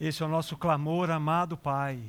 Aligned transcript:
Esse 0.00 0.22
é 0.22 0.26
o 0.26 0.30
nosso 0.30 0.56
clamor, 0.56 1.10
amado 1.10 1.58
Pai. 1.58 2.00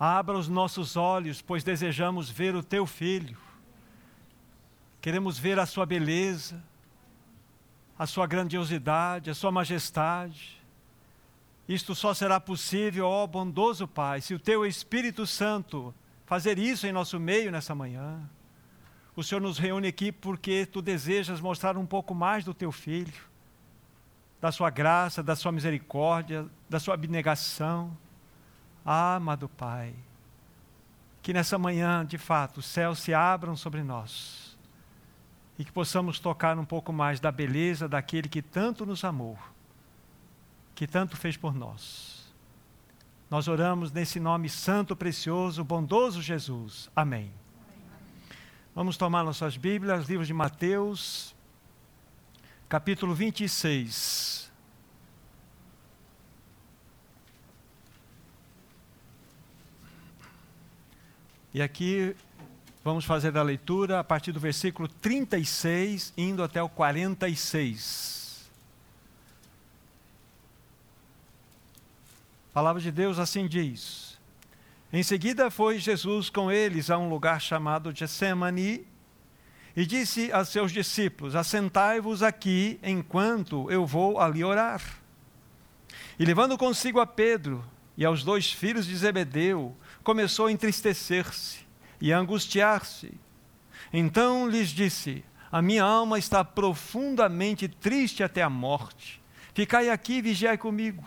Abra 0.00 0.36
os 0.36 0.48
nossos 0.48 0.96
olhos, 0.96 1.40
pois 1.40 1.62
desejamos 1.62 2.28
ver 2.28 2.56
o 2.56 2.62
teu 2.62 2.86
filho. 2.86 3.38
Queremos 5.00 5.38
ver 5.38 5.60
a 5.60 5.66
sua 5.66 5.86
beleza, 5.86 6.60
a 7.96 8.04
sua 8.04 8.26
grandiosidade, 8.26 9.30
a 9.30 9.34
sua 9.34 9.52
majestade. 9.52 10.60
Isto 11.68 11.94
só 11.94 12.12
será 12.12 12.40
possível, 12.40 13.06
ó 13.06 13.24
bondoso 13.28 13.86
Pai, 13.86 14.20
se 14.20 14.34
o 14.34 14.38
teu 14.40 14.66
Espírito 14.66 15.24
Santo 15.24 15.94
fazer 16.26 16.58
isso 16.58 16.84
em 16.84 16.92
nosso 16.92 17.20
meio 17.20 17.52
nessa 17.52 17.76
manhã. 17.76 18.28
O 19.14 19.22
Senhor 19.22 19.40
nos 19.40 19.56
reúne 19.56 19.86
aqui 19.86 20.10
porque 20.10 20.66
tu 20.66 20.82
desejas 20.82 21.40
mostrar 21.40 21.76
um 21.76 21.86
pouco 21.86 22.12
mais 22.12 22.44
do 22.44 22.52
teu 22.52 22.72
filho, 22.72 23.22
da 24.40 24.50
sua 24.50 24.68
graça, 24.68 25.22
da 25.22 25.36
sua 25.36 25.52
misericórdia, 25.52 26.48
da 26.68 26.80
sua 26.80 26.94
abnegação. 26.94 27.96
Ah, 28.84 29.16
amado 29.16 29.48
Pai, 29.48 29.94
que 31.22 31.32
nessa 31.32 31.58
manhã, 31.58 32.04
de 32.04 32.18
fato, 32.18 32.58
os 32.58 32.66
céus 32.66 32.98
se 32.98 33.12
abram 33.12 33.56
sobre 33.56 33.82
nós 33.82 34.56
e 35.58 35.64
que 35.64 35.72
possamos 35.72 36.18
tocar 36.18 36.58
um 36.58 36.64
pouco 36.64 36.92
mais 36.92 37.20
da 37.20 37.32
beleza 37.32 37.88
daquele 37.88 38.28
que 38.28 38.40
tanto 38.40 38.86
nos 38.86 39.04
amou 39.04 39.38
que 40.78 40.86
tanto 40.86 41.16
fez 41.16 41.36
por 41.36 41.52
nós. 41.56 42.32
Nós 43.28 43.48
oramos 43.48 43.90
nesse 43.90 44.20
nome 44.20 44.48
santo, 44.48 44.94
precioso, 44.94 45.64
bondoso 45.64 46.22
Jesus. 46.22 46.88
Amém. 46.94 47.32
Vamos 48.76 48.96
tomar 48.96 49.24
nossas 49.24 49.56
Bíblias, 49.56 50.08
livro 50.08 50.24
de 50.24 50.32
Mateus, 50.32 51.34
capítulo 52.68 53.12
26. 53.12 54.37
E 61.52 61.62
aqui 61.62 62.14
vamos 62.84 63.06
fazer 63.06 63.36
a 63.36 63.42
leitura 63.42 63.98
a 63.98 64.04
partir 64.04 64.32
do 64.32 64.40
versículo 64.40 64.86
36, 64.86 66.12
indo 66.16 66.42
até 66.42 66.62
o 66.62 66.68
46. 66.68 68.48
A 72.50 72.54
palavra 72.54 72.82
de 72.82 72.90
Deus 72.90 73.18
assim 73.18 73.46
diz. 73.46 74.18
Em 74.92 75.02
seguida 75.02 75.50
foi 75.50 75.78
Jesus 75.78 76.28
com 76.28 76.52
eles 76.52 76.90
a 76.90 76.98
um 76.98 77.08
lugar 77.08 77.40
chamado 77.40 77.94
Getsemane 77.94 78.86
e 79.74 79.86
disse 79.86 80.30
a 80.32 80.44
seus 80.44 80.70
discípulos: 80.70 81.34
Assentai-vos 81.34 82.22
aqui 82.22 82.78
enquanto 82.82 83.70
eu 83.70 83.86
vou 83.86 84.20
ali 84.20 84.44
orar. 84.44 84.82
E 86.18 86.24
levando 86.26 86.58
consigo 86.58 87.00
a 87.00 87.06
Pedro 87.06 87.64
e 87.96 88.04
aos 88.04 88.22
dois 88.22 88.52
filhos 88.52 88.86
de 88.86 88.96
Zebedeu, 88.96 89.76
começou 90.02 90.46
a 90.46 90.52
entristecer-se 90.52 91.66
e 92.00 92.12
a 92.12 92.18
angustiar-se. 92.18 93.12
Então 93.92 94.48
lhes 94.48 94.70
disse: 94.70 95.24
A 95.50 95.60
minha 95.60 95.84
alma 95.84 96.18
está 96.18 96.44
profundamente 96.44 97.68
triste 97.68 98.22
até 98.22 98.42
a 98.42 98.50
morte. 98.50 99.20
Ficai 99.54 99.90
aqui 99.90 100.14
e 100.14 100.22
vigiai 100.22 100.56
comigo. 100.56 101.04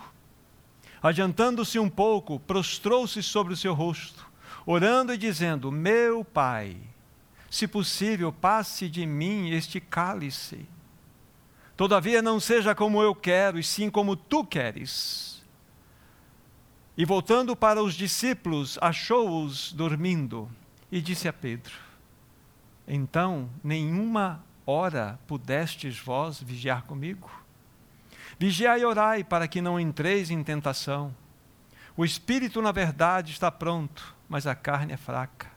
Adiantando-se 1.02 1.80
um 1.80 1.90
pouco, 1.90 2.40
prostrou-se 2.40 3.24
sobre 3.24 3.54
o 3.54 3.58
seu 3.58 3.74
rosto, 3.74 4.30
orando 4.66 5.14
e 5.14 5.18
dizendo: 5.18 5.72
Meu 5.72 6.24
pai, 6.24 6.78
se 7.50 7.68
possível, 7.68 8.32
passe 8.32 8.90
de 8.90 9.06
mim 9.06 9.52
este 9.52 9.80
cálice. 9.80 10.66
Todavia 11.76 12.22
não 12.22 12.40
seja 12.40 12.76
como 12.76 13.02
eu 13.02 13.16
quero, 13.16 13.58
e 13.58 13.64
sim 13.64 13.90
como 13.90 14.16
tu 14.16 14.46
queres. 14.46 15.31
E 16.98 17.06
voltando 17.06 17.56
para 17.56 17.82
os 17.82 17.94
discípulos, 17.94 18.78
achou-os 18.82 19.72
dormindo 19.72 20.50
e 20.92 21.02
disse 21.02 21.28
a 21.28 21.34
Pedro: 21.34 21.74
Então, 22.88 23.50
nenhuma 23.64 24.44
hora 24.66 25.18
pudestes 25.26 25.98
vós 25.98 26.42
vigiar 26.42 26.84
comigo? 26.84 27.32
Vigiai 28.38 28.82
e 28.82 28.86
orai 28.86 29.24
para 29.24 29.48
que 29.48 29.62
não 29.62 29.80
entreis 29.80 30.30
em 30.30 30.44
tentação. 30.44 31.16
O 31.96 32.04
espírito, 32.04 32.62
na 32.62 32.72
verdade, 32.72 33.32
está 33.32 33.52
pronto, 33.52 34.16
mas 34.28 34.46
a 34.48 34.56
carne 34.56 34.94
é 34.94 34.98
fraca. 34.98 35.50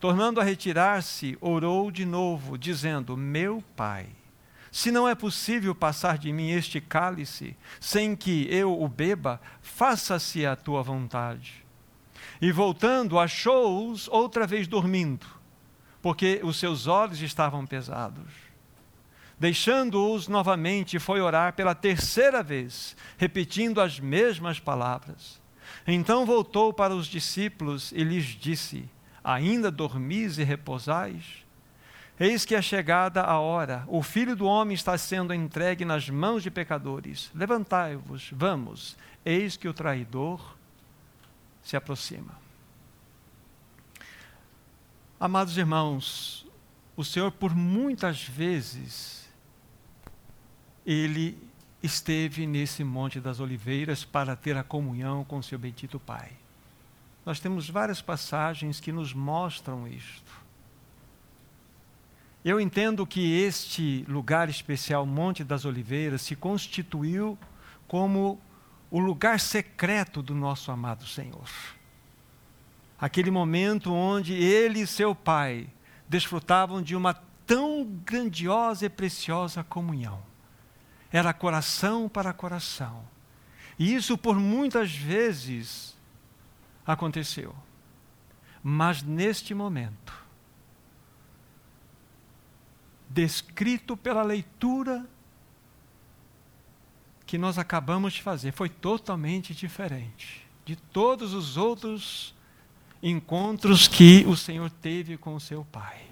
Tornando 0.00 0.40
a 0.40 0.44
retirar-se, 0.44 1.38
orou 1.40 1.90
de 1.90 2.04
novo, 2.04 2.58
dizendo: 2.58 3.16
Meu 3.16 3.62
pai, 3.74 4.08
se 4.72 4.90
não 4.90 5.06
é 5.06 5.14
possível 5.14 5.74
passar 5.74 6.16
de 6.16 6.32
mim 6.32 6.50
este 6.50 6.80
cálice, 6.80 7.54
sem 7.78 8.16
que 8.16 8.48
eu 8.50 8.80
o 8.80 8.88
beba, 8.88 9.38
faça-se 9.60 10.46
a 10.46 10.56
tua 10.56 10.82
vontade. 10.82 11.62
E 12.40 12.50
voltando, 12.50 13.18
achou-os 13.18 14.08
outra 14.08 14.46
vez 14.46 14.66
dormindo, 14.66 15.26
porque 16.00 16.40
os 16.42 16.56
seus 16.56 16.86
olhos 16.86 17.20
estavam 17.20 17.66
pesados. 17.66 18.32
Deixando-os 19.38 20.26
novamente, 20.26 20.98
foi 20.98 21.20
orar 21.20 21.52
pela 21.52 21.74
terceira 21.74 22.42
vez, 22.42 22.96
repetindo 23.18 23.78
as 23.78 24.00
mesmas 24.00 24.58
palavras. 24.58 25.38
Então 25.86 26.24
voltou 26.24 26.72
para 26.72 26.94
os 26.94 27.06
discípulos 27.06 27.92
e 27.92 28.02
lhes 28.02 28.24
disse: 28.24 28.88
Ainda 29.22 29.70
dormis 29.70 30.38
e 30.38 30.44
repousais? 30.44 31.44
Eis 32.22 32.44
que 32.44 32.54
é 32.54 32.62
chegada 32.62 33.20
a 33.20 33.40
hora, 33.40 33.84
o 33.88 34.00
filho 34.00 34.36
do 34.36 34.46
homem 34.46 34.76
está 34.76 34.96
sendo 34.96 35.34
entregue 35.34 35.84
nas 35.84 36.08
mãos 36.08 36.40
de 36.40 36.52
pecadores. 36.52 37.32
Levantai-vos, 37.34 38.30
vamos, 38.32 38.96
eis 39.24 39.56
que 39.56 39.66
o 39.66 39.74
traidor 39.74 40.56
se 41.64 41.76
aproxima. 41.76 42.38
Amados 45.18 45.58
irmãos, 45.58 46.46
o 46.96 47.02
Senhor 47.02 47.32
por 47.32 47.56
muitas 47.56 48.22
vezes 48.22 49.28
ele 50.86 51.36
esteve 51.82 52.46
nesse 52.46 52.84
Monte 52.84 53.18
das 53.18 53.40
Oliveiras 53.40 54.04
para 54.04 54.36
ter 54.36 54.56
a 54.56 54.62
comunhão 54.62 55.24
com 55.24 55.42
seu 55.42 55.58
bendito 55.58 55.98
Pai. 55.98 56.30
Nós 57.26 57.40
temos 57.40 57.68
várias 57.68 58.00
passagens 58.00 58.78
que 58.78 58.92
nos 58.92 59.12
mostram 59.12 59.88
isto. 59.88 60.41
Eu 62.44 62.60
entendo 62.60 63.06
que 63.06 63.40
este 63.40 64.04
lugar 64.08 64.48
especial, 64.48 65.06
Monte 65.06 65.44
das 65.44 65.64
Oliveiras, 65.64 66.22
se 66.22 66.34
constituiu 66.34 67.38
como 67.86 68.40
o 68.90 68.98
lugar 68.98 69.38
secreto 69.38 70.22
do 70.22 70.34
nosso 70.34 70.70
amado 70.70 71.06
Senhor. 71.06 71.48
Aquele 73.00 73.30
momento 73.30 73.92
onde 73.92 74.34
ele 74.34 74.80
e 74.80 74.86
seu 74.86 75.14
Pai 75.14 75.68
desfrutavam 76.08 76.82
de 76.82 76.96
uma 76.96 77.14
tão 77.46 77.84
grandiosa 78.04 78.86
e 78.86 78.88
preciosa 78.88 79.62
comunhão 79.62 80.32
era 81.12 81.34
coração 81.34 82.08
para 82.08 82.32
coração. 82.32 83.04
E 83.78 83.94
isso 83.94 84.16
por 84.16 84.36
muitas 84.36 84.94
vezes 84.94 85.96
aconteceu. 86.86 87.54
Mas 88.62 89.02
neste 89.02 89.52
momento, 89.54 90.21
descrito 93.12 93.96
pela 93.96 94.22
leitura 94.22 95.06
que 97.26 97.38
nós 97.38 97.58
acabamos 97.58 98.14
de 98.14 98.22
fazer, 98.22 98.52
foi 98.52 98.68
totalmente 98.68 99.54
diferente 99.54 100.46
de 100.64 100.76
todos 100.76 101.34
os 101.34 101.56
outros 101.56 102.34
encontros 103.02 103.88
que 103.88 104.24
o 104.26 104.36
Senhor 104.36 104.70
teve 104.70 105.16
com 105.16 105.34
o 105.34 105.40
seu 105.40 105.64
Pai. 105.64 106.02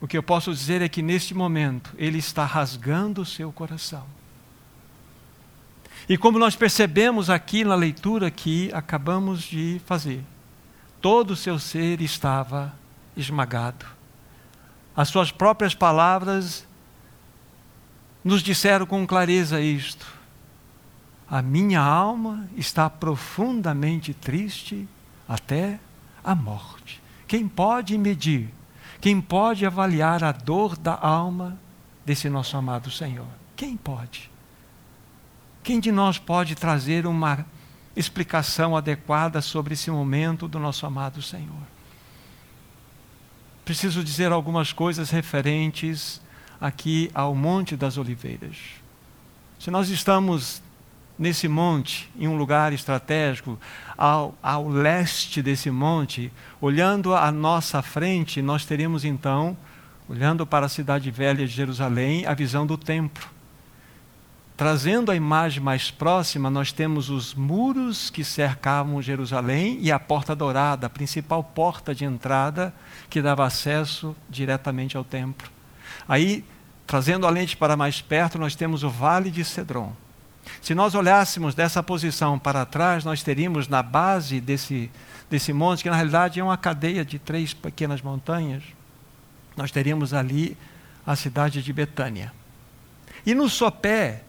O 0.00 0.06
que 0.06 0.16
eu 0.16 0.22
posso 0.22 0.52
dizer 0.52 0.82
é 0.82 0.88
que 0.88 1.00
neste 1.02 1.34
momento 1.34 1.94
ele 1.96 2.18
está 2.18 2.44
rasgando 2.44 3.22
o 3.22 3.26
seu 3.26 3.50
coração. 3.50 4.06
E 6.08 6.18
como 6.18 6.38
nós 6.38 6.54
percebemos 6.54 7.30
aqui 7.30 7.64
na 7.64 7.74
leitura 7.74 8.30
que 8.30 8.70
acabamos 8.72 9.42
de 9.42 9.80
fazer, 9.86 10.22
todo 11.00 11.30
o 11.30 11.36
seu 11.36 11.58
ser 11.58 12.00
estava 12.00 12.74
esmagado. 13.16 13.95
As 14.96 15.08
suas 15.08 15.30
próprias 15.30 15.74
palavras 15.74 16.66
nos 18.24 18.42
disseram 18.42 18.86
com 18.86 19.06
clareza 19.06 19.60
isto. 19.60 20.06
A 21.28 21.42
minha 21.42 21.80
alma 21.80 22.48
está 22.56 22.88
profundamente 22.88 24.14
triste 24.14 24.88
até 25.28 25.78
a 26.24 26.34
morte. 26.34 27.02
Quem 27.28 27.46
pode 27.46 27.98
medir 27.98 28.52
quem 29.00 29.20
pode 29.20 29.64
avaliar 29.66 30.24
a 30.24 30.32
dor 30.32 30.76
da 30.76 30.94
alma 30.94 31.58
desse 32.04 32.28
nosso 32.28 32.56
amado 32.56 32.90
Senhor? 32.90 33.26
Quem 33.54 33.76
pode? 33.76 34.30
Quem 35.62 35.80
de 35.80 35.92
nós 35.92 36.18
pode 36.18 36.54
trazer 36.54 37.06
uma 37.06 37.44
explicação 37.94 38.76
adequada 38.76 39.40
sobre 39.40 39.74
esse 39.74 39.90
momento 39.90 40.48
do 40.48 40.58
nosso 40.58 40.86
amado 40.86 41.20
Senhor? 41.22 41.75
Preciso 43.66 44.04
dizer 44.04 44.30
algumas 44.30 44.72
coisas 44.72 45.10
referentes 45.10 46.20
aqui 46.60 47.10
ao 47.12 47.34
Monte 47.34 47.74
das 47.74 47.98
Oliveiras. 47.98 48.56
Se 49.58 49.72
nós 49.72 49.90
estamos 49.90 50.62
nesse 51.18 51.48
monte, 51.48 52.08
em 52.16 52.28
um 52.28 52.36
lugar 52.36 52.72
estratégico, 52.72 53.58
ao, 53.98 54.38
ao 54.40 54.68
leste 54.68 55.42
desse 55.42 55.68
monte, 55.68 56.32
olhando 56.60 57.12
à 57.12 57.32
nossa 57.32 57.82
frente, 57.82 58.40
nós 58.40 58.64
teremos 58.64 59.04
então, 59.04 59.56
olhando 60.08 60.46
para 60.46 60.66
a 60.66 60.68
cidade 60.68 61.10
velha 61.10 61.44
de 61.44 61.52
Jerusalém, 61.52 62.24
a 62.24 62.34
visão 62.34 62.64
do 62.68 62.78
templo. 62.78 63.28
Trazendo 64.56 65.12
a 65.12 65.16
imagem 65.16 65.62
mais 65.62 65.90
próxima, 65.90 66.48
nós 66.48 66.72
temos 66.72 67.10
os 67.10 67.34
muros 67.34 68.08
que 68.08 68.24
cercavam 68.24 69.02
Jerusalém 69.02 69.78
e 69.82 69.92
a 69.92 69.98
porta 69.98 70.34
dourada, 70.34 70.86
a 70.86 70.90
principal 70.90 71.44
porta 71.44 71.94
de 71.94 72.06
entrada 72.06 72.72
que 73.10 73.20
dava 73.20 73.44
acesso 73.44 74.16
diretamente 74.30 74.96
ao 74.96 75.04
templo. 75.04 75.50
Aí, 76.08 76.42
trazendo 76.86 77.26
a 77.26 77.30
lente 77.30 77.54
para 77.54 77.76
mais 77.76 78.00
perto, 78.00 78.38
nós 78.38 78.54
temos 78.54 78.82
o 78.82 78.88
Vale 78.88 79.30
de 79.30 79.44
Cedron. 79.44 79.92
Se 80.62 80.74
nós 80.74 80.94
olhássemos 80.94 81.54
dessa 81.54 81.82
posição 81.82 82.38
para 82.38 82.64
trás, 82.64 83.04
nós 83.04 83.22
teríamos 83.22 83.68
na 83.68 83.82
base 83.82 84.40
desse, 84.40 84.90
desse 85.28 85.52
monte, 85.52 85.82
que 85.82 85.90
na 85.90 85.96
realidade 85.96 86.40
é 86.40 86.44
uma 86.44 86.56
cadeia 86.56 87.04
de 87.04 87.18
três 87.18 87.52
pequenas 87.52 88.00
montanhas, 88.00 88.62
nós 89.54 89.70
teríamos 89.70 90.14
ali 90.14 90.56
a 91.06 91.14
cidade 91.14 91.62
de 91.62 91.72
Betânia. 91.74 92.32
E 93.26 93.34
no 93.34 93.50
sopé 93.50 94.22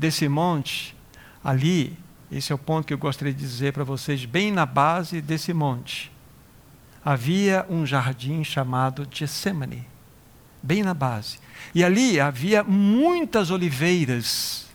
desse 0.00 0.26
monte, 0.28 0.96
ali, 1.44 1.96
esse 2.32 2.50
é 2.50 2.54
o 2.54 2.58
ponto 2.58 2.86
que 2.86 2.94
eu 2.94 2.98
gostaria 2.98 3.34
de 3.34 3.38
dizer 3.38 3.74
para 3.74 3.84
vocês, 3.84 4.24
bem 4.24 4.50
na 4.50 4.64
base 4.64 5.20
desse 5.20 5.52
monte, 5.52 6.10
havia 7.04 7.66
um 7.68 7.84
jardim 7.84 8.42
chamado 8.42 9.06
Getsemane, 9.12 9.86
bem 10.62 10.82
na 10.82 10.94
base. 10.94 11.38
E 11.74 11.84
ali 11.84 12.18
havia 12.18 12.64
muitas 12.64 13.50
oliveiras, 13.50 14.66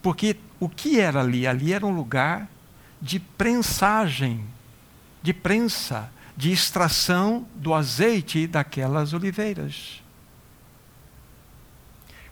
porque 0.00 0.36
o 0.58 0.70
que 0.70 0.98
era 0.98 1.20
ali? 1.20 1.46
Ali 1.46 1.74
era 1.74 1.84
um 1.84 1.94
lugar 1.94 2.48
de 3.00 3.20
prensagem, 3.20 4.42
de 5.22 5.34
prensa, 5.34 6.10
de 6.34 6.50
extração 6.50 7.46
do 7.54 7.74
azeite 7.74 8.46
daquelas 8.46 9.12
oliveiras. 9.12 10.02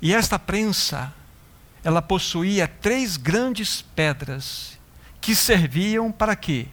E 0.00 0.14
esta 0.14 0.38
prensa 0.38 1.12
ela 1.84 2.00
possuía 2.00 2.66
três 2.66 3.18
grandes 3.18 3.82
pedras 3.82 4.78
que 5.20 5.36
serviam 5.36 6.10
para 6.10 6.34
quê? 6.34 6.66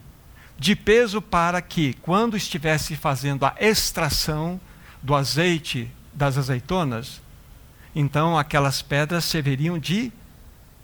De 0.58 0.74
peso 0.74 1.20
para 1.20 1.60
que, 1.60 1.94
quando 2.00 2.36
estivesse 2.36 2.96
fazendo 2.96 3.44
a 3.44 3.54
extração 3.60 4.58
do 5.02 5.14
azeite 5.14 5.90
das 6.14 6.38
azeitonas, 6.38 7.20
então 7.94 8.38
aquelas 8.38 8.80
pedras 8.80 9.24
serviriam 9.24 9.78
de 9.78 10.10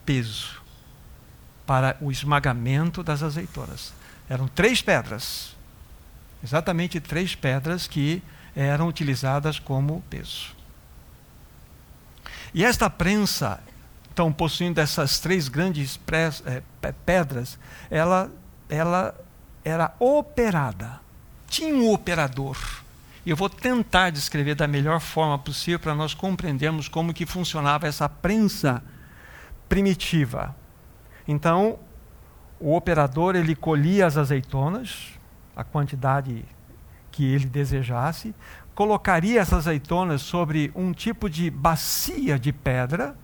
peso 0.04 0.60
para 1.66 1.96
o 2.00 2.10
esmagamento 2.10 3.02
das 3.02 3.22
azeitonas. 3.22 3.94
Eram 4.28 4.46
três 4.46 4.82
pedras, 4.82 5.56
exatamente 6.44 7.00
três 7.00 7.34
pedras 7.34 7.86
que 7.86 8.22
eram 8.54 8.88
utilizadas 8.88 9.58
como 9.58 10.02
peso. 10.10 10.56
E 12.52 12.64
esta 12.64 12.90
prensa 12.90 13.60
então, 14.18 14.32
possuindo 14.32 14.80
essas 14.80 15.20
três 15.20 15.46
grandes 15.46 15.96
é, 16.44 16.60
pedras, 17.06 17.56
ela, 17.88 18.28
ela 18.68 19.14
era 19.64 19.94
operada. 20.00 20.98
Tinha 21.46 21.72
um 21.72 21.92
operador. 21.92 22.58
Eu 23.24 23.36
vou 23.36 23.48
tentar 23.48 24.10
descrever 24.10 24.56
da 24.56 24.66
melhor 24.66 24.98
forma 24.98 25.38
possível 25.38 25.78
para 25.78 25.94
nós 25.94 26.14
compreendermos 26.14 26.88
como 26.88 27.14
que 27.14 27.24
funcionava 27.24 27.86
essa 27.86 28.08
prensa 28.08 28.82
primitiva. 29.68 30.52
Então, 31.28 31.78
o 32.58 32.74
operador 32.74 33.36
ele 33.36 33.54
colhia 33.54 34.04
as 34.04 34.16
azeitonas, 34.16 35.10
a 35.54 35.62
quantidade 35.62 36.44
que 37.12 37.24
ele 37.24 37.46
desejasse, 37.46 38.34
colocaria 38.74 39.40
essas 39.40 39.68
azeitonas 39.68 40.22
sobre 40.22 40.72
um 40.74 40.92
tipo 40.92 41.30
de 41.30 41.48
bacia 41.48 42.36
de 42.36 42.52
pedra, 42.52 43.16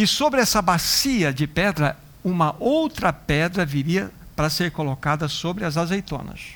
e 0.00 0.06
sobre 0.06 0.40
essa 0.40 0.62
bacia 0.62 1.30
de 1.30 1.46
pedra, 1.46 1.94
uma 2.24 2.56
outra 2.58 3.12
pedra 3.12 3.66
viria 3.66 4.10
para 4.34 4.48
ser 4.48 4.70
colocada 4.70 5.28
sobre 5.28 5.62
as 5.62 5.76
azeitonas. 5.76 6.54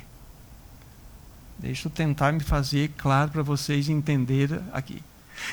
Deixa 1.59 1.89
eu 1.89 1.93
tentar 1.93 2.33
me 2.33 2.41
fazer 2.41 2.93
claro 2.97 3.31
para 3.31 3.43
vocês 3.43 3.91
entenderem 3.91 4.61
aqui. 4.73 5.03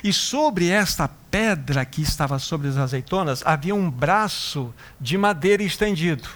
E 0.02 0.14
sobre 0.14 0.70
esta 0.70 1.10
pedra 1.30 1.84
que 1.84 2.02
estava 2.02 2.40
sobre 2.40 2.70
as 2.70 2.78
azeitonas, 2.78 3.44
havia 3.46 3.76
um 3.76 3.92
braço 3.92 4.74
de 4.98 5.18
madeira 5.18 5.62
estendido. 5.62 6.30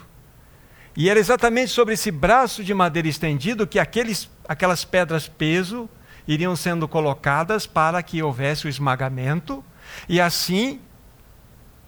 E 0.94 1.10
era 1.10 1.18
exatamente 1.18 1.72
sobre 1.72 1.94
esse 1.94 2.12
braço 2.12 2.66
de 2.66 2.74
madeira 2.74 3.08
estendido 3.08 3.66
que 3.66 3.80
aqueles, 3.80 4.30
aquelas 4.46 4.84
pedras 4.84 5.30
peso 5.30 5.90
iriam 6.28 6.54
sendo 6.54 6.86
colocadas 6.86 7.66
para 7.66 8.04
que 8.04 8.22
houvesse 8.22 8.66
o 8.66 8.70
esmagamento, 8.70 9.64
e 10.10 10.20
assim 10.20 10.82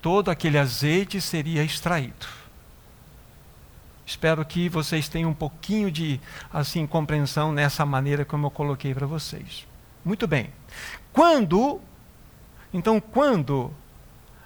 todo 0.01 0.29
aquele 0.29 0.57
azeite 0.57 1.19
seria 1.19 1.63
extraído. 1.63 2.25
Espero 4.05 4.45
que 4.45 4.69
vocês 4.69 5.09
tenham 5.09 5.31
um 5.31 5.33
pouquinho 5.33 5.91
de 5.91 6.19
assim 6.51 6.88
compreensão 6.88 7.51
nessa 7.51 7.85
maneira 7.85 8.23
como 8.23 8.47
eu 8.47 8.51
coloquei 8.51 8.94
para 8.94 9.05
vocês. 9.05 9.67
Muito 10.05 10.25
bem. 10.25 10.49
Quando 11.11 11.81
então 12.73 13.01
quando 13.01 13.73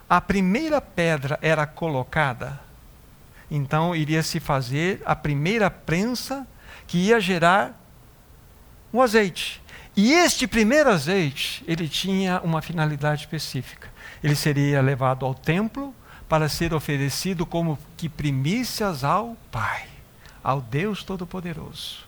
a 0.08 0.20
primeira 0.20 0.80
pedra 0.80 1.38
era 1.40 1.66
colocada, 1.66 2.60
então 3.50 3.94
iria 3.94 4.22
se 4.22 4.40
fazer 4.40 5.00
a 5.04 5.14
primeira 5.14 5.70
prensa 5.70 6.46
que 6.86 6.98
ia 6.98 7.20
gerar 7.20 7.80
o 8.92 9.00
azeite. 9.00 9.62
E 9.96 10.12
este 10.12 10.46
primeiro 10.46 10.90
azeite, 10.90 11.62
ele 11.68 11.86
tinha 11.86 12.40
uma 12.40 12.60
finalidade 12.62 13.22
específica 13.22 13.91
ele 14.22 14.36
seria 14.36 14.80
levado 14.80 15.26
ao 15.26 15.34
templo 15.34 15.94
para 16.28 16.48
ser 16.48 16.72
oferecido 16.72 17.44
como 17.44 17.78
que 17.96 18.08
primícias 18.08 19.04
ao 19.04 19.36
Pai, 19.50 19.86
ao 20.42 20.60
Deus 20.60 21.02
Todo-Poderoso. 21.02 22.06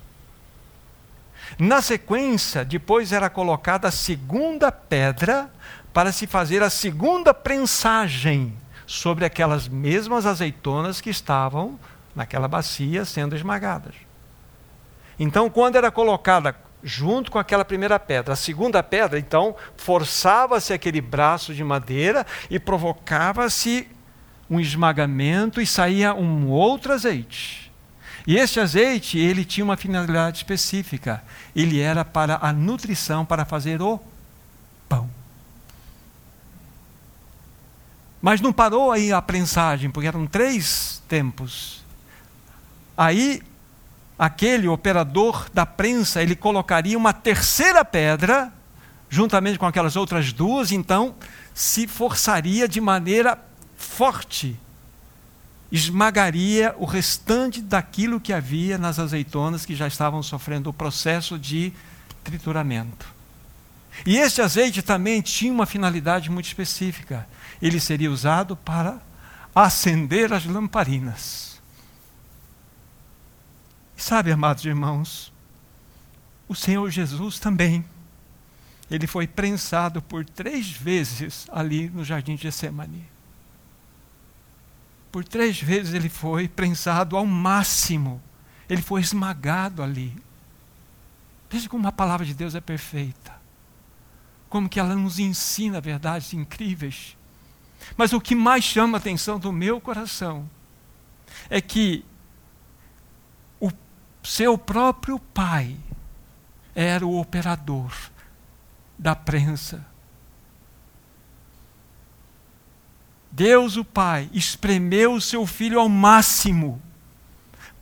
Na 1.58 1.82
sequência, 1.82 2.64
depois 2.64 3.12
era 3.12 3.28
colocada 3.28 3.88
a 3.88 3.92
segunda 3.92 4.72
pedra 4.72 5.50
para 5.92 6.10
se 6.10 6.26
fazer 6.26 6.62
a 6.62 6.70
segunda 6.70 7.34
prensagem 7.34 8.56
sobre 8.86 9.24
aquelas 9.24 9.68
mesmas 9.68 10.26
azeitonas 10.26 11.00
que 11.00 11.10
estavam 11.10 11.78
naquela 12.14 12.48
bacia 12.48 13.04
sendo 13.04 13.34
esmagadas. 13.34 13.94
Então, 15.18 15.48
quando 15.48 15.76
era 15.76 15.90
colocada 15.90 16.56
junto 16.84 17.30
com 17.30 17.38
aquela 17.38 17.64
primeira 17.64 17.98
pedra. 17.98 18.34
A 18.34 18.36
segunda 18.36 18.82
pedra, 18.82 19.18
então, 19.18 19.56
forçava-se 19.76 20.72
aquele 20.72 21.00
braço 21.00 21.54
de 21.54 21.64
madeira 21.64 22.26
e 22.50 22.60
provocava-se 22.60 23.88
um 24.50 24.60
esmagamento 24.60 25.60
e 25.60 25.66
saía 25.66 26.14
um 26.14 26.48
outro 26.48 26.92
azeite. 26.92 27.72
E 28.26 28.36
esse 28.36 28.60
azeite, 28.60 29.18
ele 29.18 29.44
tinha 29.44 29.64
uma 29.64 29.76
finalidade 29.76 30.38
específica. 30.38 31.22
Ele 31.56 31.80
era 31.80 32.04
para 32.04 32.38
a 32.40 32.52
nutrição, 32.52 33.24
para 33.24 33.44
fazer 33.44 33.80
o 33.80 33.98
pão. 34.88 35.08
Mas 38.20 38.40
não 38.40 38.52
parou 38.52 38.92
aí 38.92 39.12
a 39.12 39.20
prensagem, 39.20 39.90
porque 39.90 40.08
eram 40.08 40.26
três 40.26 41.02
tempos. 41.08 41.84
Aí 42.96 43.42
aquele 44.18 44.68
operador 44.68 45.48
da 45.52 45.66
prensa, 45.66 46.22
ele 46.22 46.36
colocaria 46.36 46.96
uma 46.96 47.12
terceira 47.12 47.84
pedra, 47.84 48.52
juntamente 49.08 49.58
com 49.58 49.66
aquelas 49.66 49.96
outras 49.96 50.32
duas, 50.32 50.72
então 50.72 51.14
se 51.52 51.86
forçaria 51.86 52.66
de 52.66 52.80
maneira 52.80 53.38
forte, 53.76 54.58
esmagaria 55.70 56.74
o 56.78 56.84
restante 56.84 57.60
daquilo 57.60 58.20
que 58.20 58.32
havia 58.32 58.78
nas 58.78 58.98
azeitonas 58.98 59.66
que 59.66 59.74
já 59.74 59.86
estavam 59.86 60.22
sofrendo 60.22 60.70
o 60.70 60.72
processo 60.72 61.38
de 61.38 61.72
trituramento. 62.22 63.14
E 64.04 64.16
este 64.16 64.40
azeite 64.42 64.82
também 64.82 65.20
tinha 65.20 65.52
uma 65.52 65.66
finalidade 65.66 66.30
muito 66.30 66.46
específica. 66.46 67.26
Ele 67.62 67.78
seria 67.78 68.10
usado 68.10 68.56
para 68.56 68.98
acender 69.54 70.32
as 70.32 70.44
lamparinas. 70.44 71.53
Sabe, 73.96 74.32
amados 74.32 74.64
irmãos, 74.64 75.32
o 76.48 76.54
Senhor 76.54 76.90
Jesus 76.90 77.38
também, 77.38 77.84
ele 78.90 79.06
foi 79.06 79.26
prensado 79.26 80.02
por 80.02 80.24
três 80.24 80.70
vezes 80.70 81.46
ali 81.50 81.88
no 81.88 82.04
jardim 82.04 82.36
de 82.36 82.42
Getsemane. 82.42 83.04
Por 85.10 85.24
três 85.24 85.60
vezes 85.60 85.94
ele 85.94 86.08
foi 86.08 86.48
prensado 86.48 87.16
ao 87.16 87.24
máximo. 87.24 88.20
Ele 88.68 88.82
foi 88.82 89.00
esmagado 89.00 89.82
ali. 89.82 90.12
Veja 91.48 91.68
como 91.68 91.86
a 91.86 91.92
palavra 91.92 92.26
de 92.26 92.34
Deus 92.34 92.54
é 92.54 92.60
perfeita. 92.60 93.32
Como 94.48 94.68
que 94.68 94.80
ela 94.80 94.94
nos 94.96 95.18
ensina 95.18 95.80
verdades 95.80 96.32
incríveis. 96.32 97.16
Mas 97.96 98.12
o 98.12 98.20
que 98.20 98.34
mais 98.34 98.64
chama 98.64 98.98
a 98.98 99.00
atenção 99.00 99.38
do 99.38 99.52
meu 99.52 99.80
coração 99.80 100.50
é 101.48 101.60
que 101.60 102.04
seu 104.24 104.56
próprio 104.56 105.18
pai 105.18 105.76
era 106.74 107.06
o 107.06 107.20
operador 107.20 107.92
da 108.98 109.14
prensa. 109.14 109.84
Deus, 113.30 113.76
o 113.76 113.84
Pai, 113.84 114.30
espremeu 114.32 115.14
o 115.14 115.20
seu 115.20 115.44
filho 115.44 115.80
ao 115.80 115.88
máximo 115.88 116.80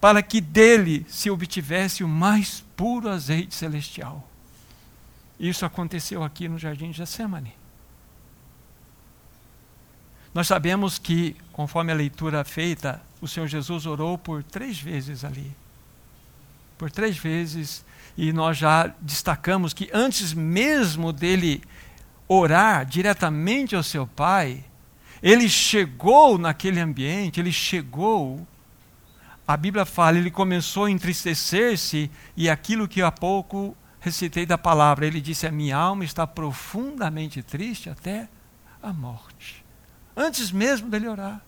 para 0.01 0.23
que 0.23 0.41
dele 0.41 1.07
se 1.09 1.31
obtivesse 1.31 2.03
o 2.03 2.09
mais 2.09 2.65
puro 2.75 3.09
azeite 3.09 3.55
celestial. 3.55 4.27
Isso 5.39 5.65
aconteceu 5.65 6.25
aqui 6.25 6.49
no 6.49 6.59
jardim 6.59 6.91
de 6.91 6.97
Getsemane. 6.97 7.55
Nós 10.35 10.47
sabemos 10.47 10.99
que, 10.99 11.37
conforme 11.53 11.93
a 11.93 11.97
leitura 11.97 12.43
feita, 12.45 13.03
o 13.21 13.29
Senhor 13.29 13.47
Jesus 13.47 13.85
orou 13.85 14.17
por 14.17 14.43
três 14.43 14.81
vezes 14.81 15.23
ali. 15.25 15.53
Por 16.83 16.91
três 16.91 17.17
vezes, 17.17 17.85
e 18.17 18.33
nós 18.33 18.59
já 18.59 18.93
destacamos 19.01 19.73
que 19.73 19.89
antes 19.95 20.35
mesmo 20.35 21.13
dele 21.13 21.63
orar 22.27 22.85
diretamente 22.85 23.77
ao 23.77 23.85
seu 23.85 24.05
Pai, 24.05 24.65
ele 25.23 25.49
chegou 25.49 26.37
naquele 26.37 26.81
ambiente, 26.81 27.39
ele 27.39 27.53
chegou. 27.53 28.45
A 29.47 29.57
Bíblia 29.57 29.85
fala, 29.85 30.19
ele 30.19 30.29
começou 30.29 30.87
a 30.87 30.91
entristecer-se, 30.91 32.11
e 32.37 32.51
aquilo 32.51 32.89
que 32.89 33.01
há 33.01 33.13
pouco 33.13 33.77
recitei 34.01 34.45
da 34.45 34.59
palavra, 34.59 35.07
ele 35.07 35.21
disse: 35.21 35.47
A 35.47 35.53
minha 35.53 35.77
alma 35.77 36.03
está 36.05 36.27
profundamente 36.27 37.45
triste 37.45 37.89
até 37.91 38.29
a 38.83 38.93
morte 38.93 39.63
antes 40.17 40.51
mesmo 40.51 40.91
dele 40.91 41.07
orar. 41.07 41.41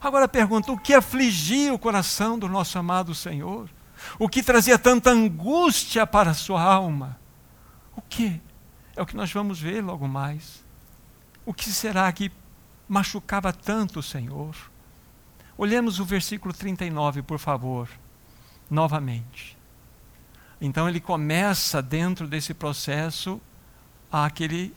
Agora 0.00 0.28
pergunta: 0.28 0.70
o 0.70 0.78
que 0.78 0.94
afligia 0.94 1.74
o 1.74 1.80
coração 1.80 2.38
do 2.38 2.48
nosso 2.48 2.78
amado 2.78 3.12
Senhor? 3.12 3.68
O 4.18 4.28
que 4.28 4.42
trazia 4.42 4.78
tanta 4.78 5.10
angústia 5.10 6.06
para 6.06 6.30
a 6.30 6.34
sua 6.34 6.62
alma? 6.62 7.18
O 7.96 8.02
que? 8.02 8.40
É 8.96 9.02
o 9.02 9.06
que 9.06 9.16
nós 9.16 9.32
vamos 9.32 9.60
ver 9.60 9.82
logo 9.82 10.06
mais. 10.08 10.64
O 11.44 11.54
que 11.54 11.70
será 11.70 12.12
que 12.12 12.30
machucava 12.88 13.52
tanto 13.52 14.00
o 14.00 14.02
Senhor? 14.02 14.54
Olhemos 15.56 15.98
o 15.98 16.04
versículo 16.04 16.54
39, 16.54 17.22
por 17.22 17.38
favor, 17.38 17.88
novamente. 18.70 19.56
Então 20.60 20.88
ele 20.88 21.00
começa 21.00 21.80
dentro 21.80 22.26
desse 22.26 22.52
processo 22.52 23.40
aquele 24.10 24.74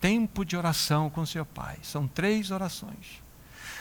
tempo 0.00 0.44
de 0.44 0.56
oração 0.56 1.10
com 1.10 1.24
seu 1.26 1.44
pai. 1.44 1.78
São 1.82 2.06
três 2.06 2.50
orações. 2.50 3.22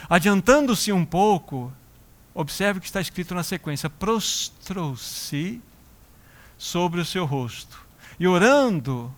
Adiantando-se 0.10 0.92
um 0.92 1.06
pouco, 1.06 1.72
observe 2.36 2.78
o 2.78 2.82
que 2.82 2.88
está 2.88 3.00
escrito 3.00 3.34
na 3.34 3.42
sequência: 3.42 3.90
prostrou-se 3.90 5.62
sobre 6.58 7.00
o 7.00 7.06
seu 7.06 7.26
rosto 7.26 7.84
e 8.20 8.28
orando 8.28 9.12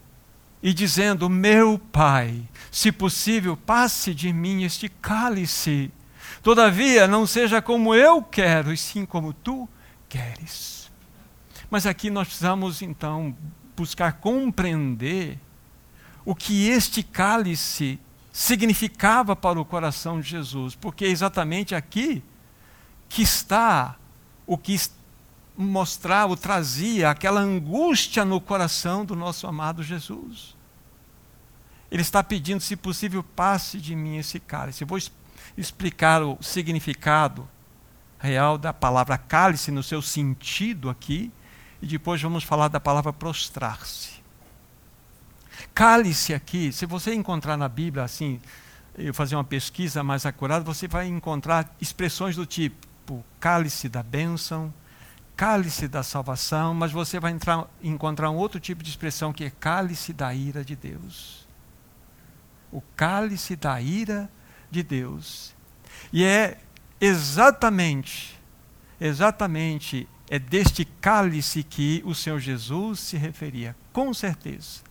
e 0.62 0.74
dizendo: 0.74 1.30
Meu 1.30 1.80
pai, 1.80 2.48
se 2.72 2.92
possível, 2.92 3.58
passe 3.58 4.14
de 4.14 4.32
mim 4.32 4.64
este 4.64 4.88
cálice. 4.88 5.92
Todavia, 6.44 7.08
não 7.08 7.26
seja 7.26 7.62
como 7.62 7.96
eu 7.96 8.22
quero, 8.22 8.72
e 8.72 8.78
sim 8.78 9.06
como 9.06 9.34
tu 9.34 9.68
queres. 10.08 10.90
Mas 11.70 11.86
aqui 11.86 12.10
nós 12.10 12.28
precisamos 12.28 12.82
então 12.82 13.36
buscar 13.76 14.14
compreender 14.14 15.38
o 16.24 16.36
que 16.36 16.70
este 16.70 17.04
cálice 17.04 18.00
significava 18.32 19.36
para 19.36 19.60
o 19.60 19.66
coração 19.66 20.22
de 20.22 20.30
Jesus, 20.30 20.76
porque 20.76 21.06
é 21.06 21.10
exatamente 21.10 21.74
aqui 21.74 22.24
que 23.10 23.22
está 23.22 23.96
o 24.46 24.58
que 24.58 24.80
mostrava, 25.58 26.38
trazia 26.38 27.10
aquela 27.10 27.42
angústia 27.42 28.24
no 28.24 28.40
coração 28.40 29.04
do 29.04 29.16
nosso 29.16 29.48
amado 29.48 29.84
Jesus. 29.84 30.56
Ele 31.90 32.02
está 32.02 32.24
pedindo, 32.24 32.62
se 32.62 32.76
possível, 32.76 33.24
passe 33.24 33.80
de 33.80 33.96
mim 33.96 34.18
esse 34.18 34.40
cálice. 34.40 34.84
Eu 34.84 34.88
vou 34.88 35.00
explicar 35.58 36.22
o 36.22 36.38
significado 36.42 37.48
real 38.20 38.58
da 38.58 38.74
palavra 38.74 39.18
cálice 39.18 39.72
no 39.72 39.84
seu 39.84 40.02
sentido 40.02 40.90
aqui, 40.90 41.32
e 41.82 41.86
depois 41.86 42.22
vamos 42.22 42.44
falar 42.44 42.68
da 42.68 42.80
palavra 42.80 43.14
prostrar-se. 43.14 44.18
Cálice 45.74 46.34
aqui, 46.34 46.72
se 46.72 46.86
você 46.86 47.14
encontrar 47.14 47.58
na 47.58 47.70
Bíblia 47.70 48.04
assim, 48.04 48.40
eu 48.98 49.14
fazer 49.14 49.36
uma 49.36 49.44
pesquisa 49.44 50.04
mais 50.04 50.26
acurada, 50.26 50.64
você 50.64 50.88
vai 50.88 51.08
encontrar 51.08 51.76
expressões 51.80 52.36
do 52.36 52.46
tipo 52.46 52.87
cálice 53.40 53.90
da 53.90 54.02
bênção, 54.02 54.74
cálice 55.36 55.88
da 55.88 56.02
salvação, 56.02 56.74
mas 56.74 56.92
você 56.92 57.20
vai 57.20 57.32
entrar, 57.32 57.68
encontrar 57.84 58.30
um 58.32 58.36
outro 58.36 58.60
tipo 58.60 58.84
de 58.84 58.90
expressão 58.90 59.32
que 59.32 59.44
é 59.44 59.50
cálice 59.50 60.12
da 60.12 60.34
ira 60.34 60.66
de 60.66 60.76
Deus. 60.76 61.48
O 62.72 62.82
cálice 62.96 63.56
da 63.56 63.80
ira 63.80 64.30
de 64.72 64.82
Deus. 64.84 65.56
E 66.12 66.24
é 66.24 66.58
exatamente, 67.00 68.40
exatamente, 69.00 70.08
é 70.30 70.40
deste 70.40 70.84
cálice 70.84 71.64
que 71.64 72.02
o 72.06 72.14
Senhor 72.16 72.40
Jesus 72.40 73.00
se 73.00 73.18
referia, 73.18 73.76
com 73.94 74.14
certeza. 74.14 74.82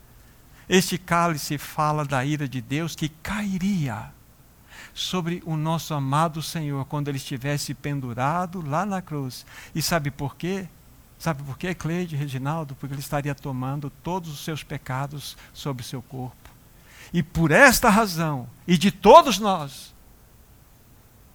Este 0.69 0.97
cálice 0.97 1.59
fala 1.59 2.05
da 2.05 2.25
ira 2.25 2.49
de 2.49 2.61
Deus 2.61 2.97
que 2.97 3.09
cairia 3.09 4.13
sobre 4.97 5.43
o 5.45 5.59
nosso 5.59 5.93
amado 5.93 6.43
Senhor 6.43 6.87
quando 6.87 7.09
ele 7.09 7.19
estivesse 7.19 7.75
pendurado 7.75 8.67
lá 8.67 8.87
na 8.87 9.03
cruz. 9.03 9.45
E 9.75 9.83
sabe 9.83 10.11
por 10.11 10.37
quê? 10.37 10.67
Sabe 11.19 11.43
por 11.43 11.59
quê, 11.59 11.75
Cleide, 11.75 12.17
Reginaldo? 12.17 12.75
Porque 12.75 12.95
ele 12.95 13.01
estaria 13.01 13.35
tomando 13.35 13.91
todos 13.91 14.33
os 14.33 14.41
seus 14.41 14.63
pecados 14.63 15.37
sobre 15.53 15.83
o 15.83 15.87
seu 15.87 16.01
corpo. 16.01 16.51
E 17.13 17.23
por 17.23 17.51
esta 17.51 17.91
razão, 17.91 18.49
e 18.67 18.79
de 18.79 18.91
todos 18.91 19.39
nós, 19.39 19.95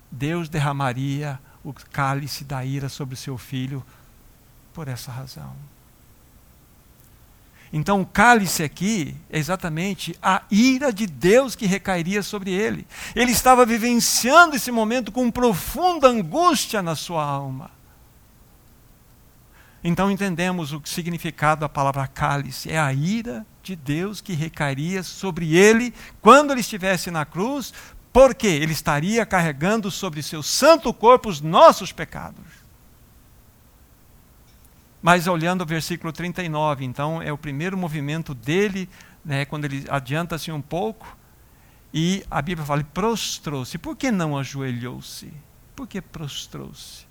Deus 0.10 0.50
derramaria 0.50 1.40
o 1.64 1.72
cálice 1.72 2.44
da 2.44 2.66
ira 2.66 2.90
sobre 2.90 3.14
o 3.14 3.18
seu 3.18 3.38
filho 3.38 3.86
por 4.74 4.88
essa 4.88 5.12
razão. 5.12 5.56
Então, 7.74 8.02
o 8.02 8.06
cálice 8.06 8.64
aqui 8.64 9.16
é 9.30 9.40
exatamente 9.40 10.18
a 10.22 10.42
ira 10.52 10.92
de 10.92 11.08
Deus 11.08 11.56
que 11.56 11.66
recairia 11.66 12.22
sobre 12.22 12.52
ele. 12.52 12.86
Ele 13.16 13.32
estava 13.32 13.66
vivenciando 13.66 14.56
esse 14.56 14.72
momento 14.72 15.12
com 15.12 15.32
profunda 15.32 16.10
angústia 16.10 16.82
na 16.82 16.96
sua 16.96 17.24
alma. 17.24 17.72
Então, 19.82 20.12
entendemos 20.12 20.74
o 20.74 20.82
significado 20.84 21.62
da 21.62 21.70
palavra 21.70 22.06
cálice: 22.08 22.70
é 22.70 22.78
a 22.78 22.94
ira 22.94 23.46
de 23.64 23.76
Deus 23.76 24.20
que 24.20 24.34
recairia 24.34 25.02
sobre 25.02 25.56
ele 25.56 25.94
quando 26.22 26.52
ele 26.52 26.60
estivesse 26.60 27.10
na 27.10 27.26
cruz, 27.26 27.74
porque 28.12 28.48
ele 28.48 28.74
estaria 28.74 29.26
carregando 29.26 29.90
sobre 29.90 30.22
seu 30.22 30.44
santo 30.44 30.94
corpo 30.94 31.30
os 31.30 31.40
nossos 31.40 31.94
pecados. 31.94 32.61
Mas 35.02 35.28
olhando 35.28 35.62
o 35.62 35.66
versículo 35.66 36.14
39, 36.14 36.86
então 36.86 37.22
é 37.22 37.32
o 37.34 37.38
primeiro 37.38 37.78
movimento 37.78 38.36
dele, 38.36 38.88
né, 39.26 39.46
quando 39.46 39.66
ele 39.66 39.86
adianta-se 39.90 40.52
um 40.52 40.62
pouco, 40.62 41.18
e 41.94 42.24
a 42.30 42.42
Bíblia 42.42 42.66
fala, 42.66 42.84
prostrou-se. 42.84 43.78
Por 43.78 43.96
que 43.96 44.12
não 44.12 44.38
ajoelhou-se? 44.38 45.34
Por 45.76 45.88
que 45.88 46.02
prostrou-se? 46.02 47.06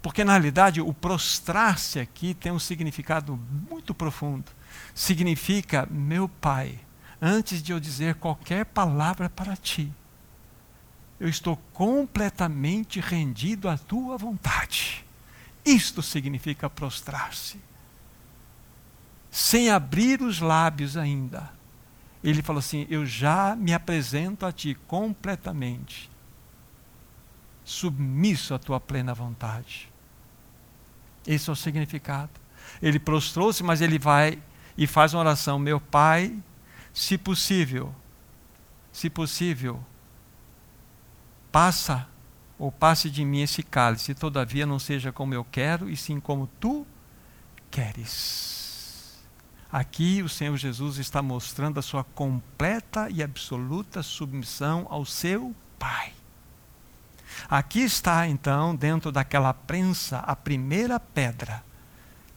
Porque 0.00 0.24
na 0.24 0.32
realidade 0.32 0.80
o 0.80 0.94
prostrar-se 0.94 1.98
aqui 1.98 2.32
tem 2.32 2.52
um 2.52 2.58
significado 2.58 3.38
muito 3.68 3.92
profundo. 3.92 4.50
Significa, 4.94 5.86
meu 5.90 6.28
Pai, 6.28 6.78
antes 7.20 7.62
de 7.62 7.72
eu 7.72 7.80
dizer 7.80 8.14
qualquer 8.14 8.64
palavra 8.64 9.28
para 9.28 9.56
ti, 9.56 9.92
eu 11.18 11.28
estou 11.28 11.56
completamente 11.72 13.00
rendido 13.00 13.68
à 13.68 13.76
tua 13.76 14.16
vontade. 14.16 15.04
Isto 15.68 16.02
significa 16.02 16.70
prostrar-se. 16.70 17.60
Sem 19.30 19.68
abrir 19.68 20.22
os 20.22 20.40
lábios 20.40 20.96
ainda. 20.96 21.52
Ele 22.24 22.42
falou 22.42 22.58
assim: 22.60 22.86
Eu 22.88 23.04
já 23.04 23.54
me 23.54 23.74
apresento 23.74 24.46
a 24.46 24.50
ti 24.50 24.74
completamente, 24.86 26.10
submisso 27.64 28.54
à 28.54 28.58
tua 28.58 28.80
plena 28.80 29.12
vontade. 29.12 29.92
Esse 31.26 31.50
é 31.50 31.52
o 31.52 31.56
significado. 31.56 32.30
Ele 32.80 32.98
prostrou-se, 32.98 33.62
mas 33.62 33.82
ele 33.82 33.98
vai 33.98 34.42
e 34.74 34.86
faz 34.86 35.12
uma 35.12 35.20
oração: 35.20 35.58
Meu 35.58 35.78
Pai, 35.78 36.34
se 36.94 37.18
possível, 37.18 37.94
se 38.90 39.10
possível, 39.10 39.84
passa 41.52 42.08
ou 42.58 42.72
passe 42.72 43.08
de 43.08 43.24
mim 43.24 43.42
esse 43.42 43.62
cálice, 43.62 44.14
todavia 44.14 44.66
não 44.66 44.78
seja 44.78 45.12
como 45.12 45.32
eu 45.32 45.44
quero, 45.44 45.88
e 45.88 45.96
sim 45.96 46.18
como 46.18 46.48
tu 46.58 46.86
queres. 47.70 49.18
Aqui 49.70 50.22
o 50.22 50.28
Senhor 50.28 50.56
Jesus 50.56 50.98
está 50.98 51.22
mostrando 51.22 51.78
a 51.78 51.82
sua 51.82 52.02
completa 52.02 53.08
e 53.10 53.22
absoluta 53.22 54.02
submissão 54.02 54.86
ao 54.90 55.04
seu 55.04 55.54
Pai. 55.78 56.12
Aqui 57.48 57.80
está, 57.80 58.26
então, 58.26 58.74
dentro 58.74 59.12
daquela 59.12 59.54
prensa, 59.54 60.18
a 60.18 60.34
primeira 60.34 60.98
pedra 60.98 61.62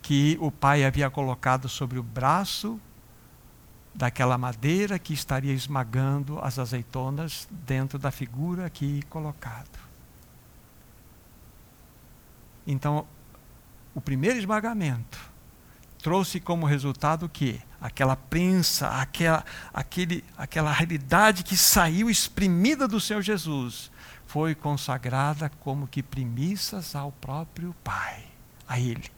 que 0.02 0.38
o 0.42 0.52
pai 0.52 0.84
havia 0.84 1.10
colocado 1.10 1.70
sobre 1.70 1.98
o 1.98 2.04
braço 2.04 2.80
daquela 3.94 4.38
madeira 4.38 5.00
que 5.00 5.14
estaria 5.14 5.54
esmagando 5.54 6.40
as 6.40 6.60
azeitonas 6.60 7.48
dentro 7.52 7.98
da 7.98 8.12
figura 8.12 8.66
aqui 8.66 9.02
colocado. 9.10 9.91
Então, 12.66 13.06
o 13.94 14.02
primeiro 14.02 14.38
esmagamento 14.38 15.32
trouxe 16.02 16.40
como 16.40 16.66
resultado 16.66 17.26
o 17.26 17.30
quê? 17.30 17.62
Aquela 17.80 18.16
prensa, 18.16 18.88
aquela, 18.88 19.46
aquele, 19.74 20.24
aquela 20.38 20.72
realidade 20.72 21.44
que 21.44 21.56
saiu 21.56 22.10
exprimida 22.10 22.88
do 22.88 23.00
Senhor 23.00 23.22
Jesus, 23.22 23.92
foi 24.26 24.56
consagrada 24.56 25.50
como 25.60 25.88
que 25.88 26.02
primícias 26.02 26.96
ao 26.96 27.12
próprio 27.12 27.76
Pai, 27.84 28.24
a 28.68 28.80
Ele. 28.80 29.10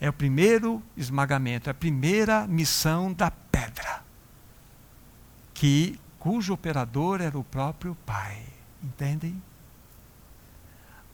É 0.00 0.08
o 0.08 0.12
primeiro 0.12 0.82
esmagamento, 0.96 1.68
é 1.68 1.72
a 1.72 1.74
primeira 1.74 2.46
missão 2.46 3.12
da 3.12 3.30
pedra, 3.30 4.02
que 5.54 5.98
cujo 6.18 6.52
operador 6.52 7.20
era 7.20 7.38
o 7.38 7.44
próprio 7.44 7.96
Pai. 8.04 8.42
Entendem? 8.82 9.42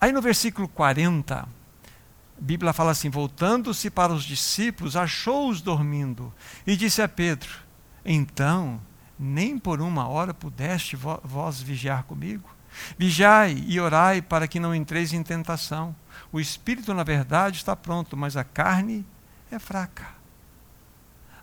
Aí 0.02 0.11
no 0.11 0.21
versículo 0.21 0.66
40, 0.66 1.37
a 1.37 1.47
Bíblia 2.37 2.73
fala 2.73 2.90
assim: 2.90 3.09
voltando-se 3.09 3.88
para 3.88 4.12
os 4.12 4.25
discípulos, 4.25 4.97
achou-os 4.97 5.61
dormindo 5.61 6.35
e 6.66 6.76
disse 6.76 7.00
a 7.00 7.09
Pedro: 7.09 7.49
Então, 8.04 8.80
nem 9.16 9.56
por 9.56 9.80
uma 9.80 10.09
hora 10.09 10.35
pudeste 10.35 10.97
vós 10.97 11.62
vigiar 11.62 12.02
comigo? 12.02 12.50
Vigiai 12.99 13.64
e 13.64 13.78
orai 13.78 14.21
para 14.21 14.49
que 14.49 14.59
não 14.59 14.75
entreis 14.75 15.12
em 15.12 15.23
tentação. 15.23 15.94
O 16.32 16.40
espírito, 16.40 16.92
na 16.92 17.04
verdade, 17.04 17.59
está 17.59 17.76
pronto, 17.76 18.16
mas 18.16 18.37
a 18.37 18.42
carne 18.42 19.06
é 19.52 19.59
fraca. 19.61 20.09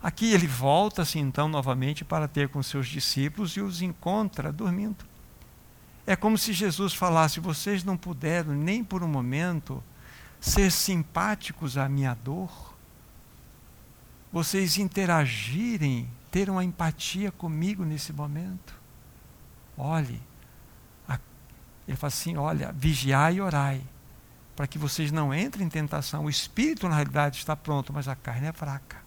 Aqui 0.03 0.33
ele 0.33 0.47
volta-se 0.47 1.17
então 1.17 1.47
novamente 1.47 2.03
para 2.03 2.27
ter 2.27 2.49
com 2.49 2.61
seus 2.61 2.89
discípulos 2.89 3.55
e 3.55 3.61
os 3.61 3.81
encontra 3.81 4.51
dormindo. 4.51 5.08
É 6.05 6.15
como 6.15 6.37
se 6.37 6.53
Jesus 6.53 6.93
falasse: 6.93 7.39
vocês 7.39 7.83
não 7.83 7.97
puderam 7.97 8.53
nem 8.53 8.83
por 8.83 9.03
um 9.03 9.07
momento 9.07 9.83
ser 10.39 10.71
simpáticos 10.71 11.77
à 11.77 11.89
minha 11.89 12.13
dor, 12.13 12.73
vocês 14.31 14.77
interagirem, 14.77 16.09
ter 16.31 16.49
uma 16.49 16.63
empatia 16.63 17.31
comigo 17.31 17.83
nesse 17.83 18.13
momento. 18.13 18.73
Olhe, 19.77 20.21
ele 21.89 21.97
fala 21.97 22.09
assim: 22.09 22.37
olha, 22.37 22.71
vigiai 22.71 23.35
e 23.35 23.41
orai, 23.41 23.81
para 24.55 24.67
que 24.67 24.77
vocês 24.77 25.11
não 25.11 25.33
entrem 25.33 25.65
em 25.65 25.69
tentação. 25.69 26.25
O 26.25 26.29
espírito, 26.29 26.87
na 26.87 26.95
realidade, 26.95 27.37
está 27.37 27.55
pronto, 27.55 27.91
mas 27.91 28.07
a 28.07 28.15
carne 28.15 28.47
é 28.47 28.53
fraca. 28.53 28.97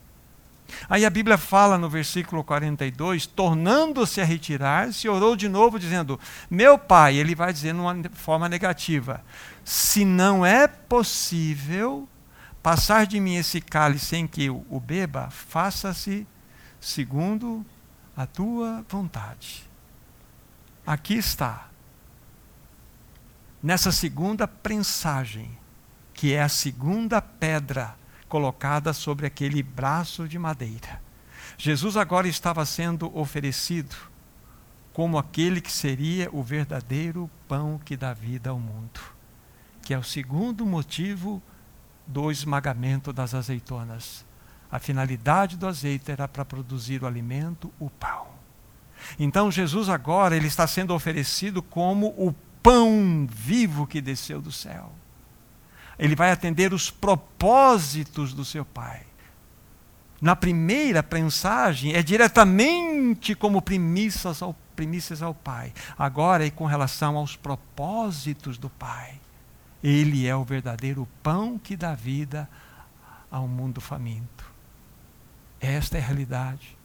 Aí 0.89 1.05
a 1.05 1.11
Bíblia 1.11 1.39
fala 1.39 1.79
no 1.79 1.89
versículo 1.89 2.43
42, 2.45 3.27
tornando-se 3.27 4.21
a 4.21 4.25
retirar-se, 4.25 5.09
orou 5.09 5.37
de 5.37 5.49
novo, 5.49 5.79
dizendo: 5.79 6.19
Meu 6.51 6.79
pai, 6.79 7.17
ele 7.17 7.35
vai 7.35 7.53
dizer 7.53 7.73
numa 7.73 7.97
forma 8.13 8.49
negativa: 8.49 9.25
Se 9.65 10.05
não 10.05 10.45
é 10.45 10.67
possível 10.67 12.09
passar 12.63 13.07
de 13.07 13.19
mim 13.19 13.37
esse 13.37 13.61
cálice 13.61 14.07
sem 14.07 14.27
que 14.27 14.45
eu 14.45 14.65
o 14.71 14.79
beba, 14.79 15.29
faça-se 15.31 16.27
segundo 16.81 17.65
a 18.17 18.27
tua 18.27 18.85
vontade. 18.89 19.69
Aqui 20.87 21.15
está 21.15 21.69
nessa 23.63 23.93
segunda 23.93 24.49
prensagem, 24.49 25.57
que 26.13 26.33
é 26.33 26.43
a 26.43 26.49
segunda 26.49 27.23
pedra 27.23 27.95
colocada 28.33 28.95
sobre 28.95 29.27
aquele 29.27 29.63
braço 29.63 30.27
de 30.27 30.39
madeira. 30.39 31.03
Jesus 31.59 31.99
agora 31.99 32.27
estava 32.27 32.65
sendo 32.65 33.15
oferecido 33.15 33.95
como 34.91 35.19
aquele 35.19 35.61
que 35.61 35.71
seria 35.71 36.31
o 36.33 36.43
verdadeiro 36.43 37.31
pão 37.47 37.79
que 37.85 37.95
dá 37.95 38.15
vida 38.15 38.49
ao 38.49 38.59
mundo, 38.59 39.01
que 39.83 39.93
é 39.93 39.99
o 39.99 40.03
segundo 40.03 40.65
motivo 40.65 41.43
do 42.07 42.31
esmagamento 42.31 43.13
das 43.13 43.35
azeitonas. 43.35 44.25
A 44.71 44.79
finalidade 44.79 45.59
do 45.59 45.67
azeite 45.67 46.11
era 46.11 46.27
para 46.27 46.43
produzir 46.43 47.03
o 47.03 47.07
alimento, 47.07 47.71
o 47.79 47.91
pão. 47.91 48.29
Então 49.19 49.53
Jesus 49.53 49.91
agora 49.91 50.35
ele 50.35 50.47
está 50.47 50.67
sendo 50.67 50.95
oferecido 50.95 51.63
como 51.63 52.15
o 52.17 52.35
pão 52.63 53.29
vivo 53.31 53.87
que 53.87 54.01
desceu 54.01 54.41
do 54.41 54.51
céu. 54.51 54.91
Ele 56.03 56.17
vai 56.17 56.33
atender 56.33 56.75
os 56.75 56.91
propósitos 56.91 58.35
do 58.35 58.45
seu 58.45 58.65
Pai. 58.65 59.07
Na 60.21 60.35
primeira 60.35 61.01
prensagem, 61.01 61.95
é 61.95 62.03
diretamente 62.03 63.37
como 63.37 63.63
primícias 63.63 64.43
ao, 64.43 64.53
primícias 64.75 65.23
ao 65.23 65.33
Pai. 65.33 65.73
Agora 65.97 66.45
é 66.45 66.51
com 66.51 66.67
relação 66.67 67.17
aos 67.17 67.37
propósitos 67.37 68.59
do 68.59 68.69
Pai. 68.69 69.21
Ele 69.81 70.27
é 70.27 70.35
o 70.35 70.43
verdadeiro 70.43 71.07
pão 71.23 71.57
que 71.57 71.77
dá 71.77 71.95
vida 71.95 72.51
ao 73.31 73.47
mundo 73.47 73.81
faminto. 73.81 74.45
Esta 75.61 75.99
é 75.99 76.01
a 76.01 76.05
realidade. 76.05 76.77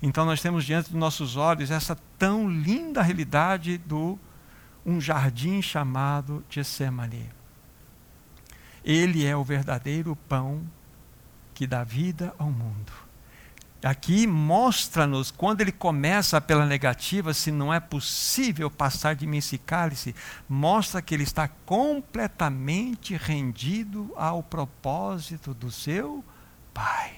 Então 0.00 0.24
nós 0.24 0.40
temos 0.40 0.64
diante 0.64 0.92
dos 0.92 1.00
nossos 1.00 1.36
olhos 1.36 1.72
essa 1.72 1.98
tão 2.16 2.48
linda 2.48 3.02
realidade 3.02 3.78
do 3.78 4.16
um 4.86 5.00
jardim 5.00 5.60
chamado 5.60 6.44
Getsemane. 6.48 7.30
Ele 8.84 9.24
é 9.24 9.34
o 9.34 9.42
verdadeiro 9.42 10.14
pão 10.28 10.62
que 11.54 11.66
dá 11.66 11.82
vida 11.82 12.34
ao 12.38 12.50
mundo. 12.50 12.92
Aqui 13.82 14.26
mostra-nos, 14.26 15.30
quando 15.30 15.60
ele 15.60 15.70
começa 15.70 16.40
pela 16.40 16.64
negativa, 16.64 17.34
se 17.34 17.50
não 17.50 17.72
é 17.72 17.78
possível 17.78 18.70
passar 18.70 19.14
de 19.14 19.26
mim 19.26 19.36
esse 19.36 19.58
cálice, 19.58 20.14
mostra 20.48 21.02
que 21.02 21.14
ele 21.14 21.22
está 21.22 21.48
completamente 21.48 23.14
rendido 23.14 24.10
ao 24.16 24.42
propósito 24.42 25.52
do 25.52 25.70
seu 25.70 26.24
Pai. 26.72 27.14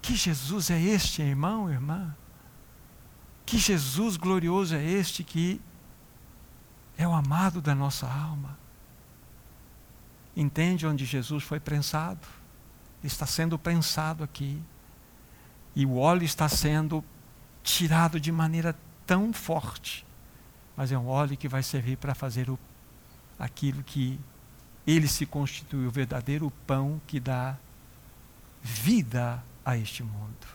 Que 0.00 0.14
Jesus 0.14 0.70
é 0.70 0.80
este, 0.80 1.22
irmão, 1.22 1.68
irmã? 1.68 2.16
Que 3.44 3.58
Jesus 3.58 4.16
glorioso 4.16 4.76
é 4.76 4.82
este 4.82 5.24
que 5.24 5.60
é 6.96 7.06
o 7.06 7.12
amado 7.12 7.60
da 7.60 7.74
nossa 7.74 8.06
alma? 8.06 8.56
Entende 10.38 10.86
onde 10.86 11.04
Jesus 11.04 11.42
foi 11.42 11.58
prensado? 11.58 12.24
Está 13.02 13.26
sendo 13.26 13.58
prensado 13.58 14.22
aqui. 14.22 14.62
E 15.74 15.84
o 15.84 15.96
óleo 15.96 16.22
está 16.22 16.48
sendo 16.48 17.04
tirado 17.60 18.20
de 18.20 18.30
maneira 18.30 18.78
tão 19.04 19.32
forte. 19.32 20.06
Mas 20.76 20.92
é 20.92 20.98
um 20.98 21.08
óleo 21.08 21.36
que 21.36 21.48
vai 21.48 21.64
servir 21.64 21.96
para 21.96 22.14
fazer 22.14 22.48
o, 22.48 22.56
aquilo 23.36 23.82
que 23.82 24.20
ele 24.86 25.08
se 25.08 25.26
constitui 25.26 25.88
o 25.88 25.90
verdadeiro 25.90 26.52
pão 26.68 27.00
que 27.04 27.18
dá 27.18 27.56
vida 28.62 29.42
a 29.64 29.76
este 29.76 30.04
mundo. 30.04 30.46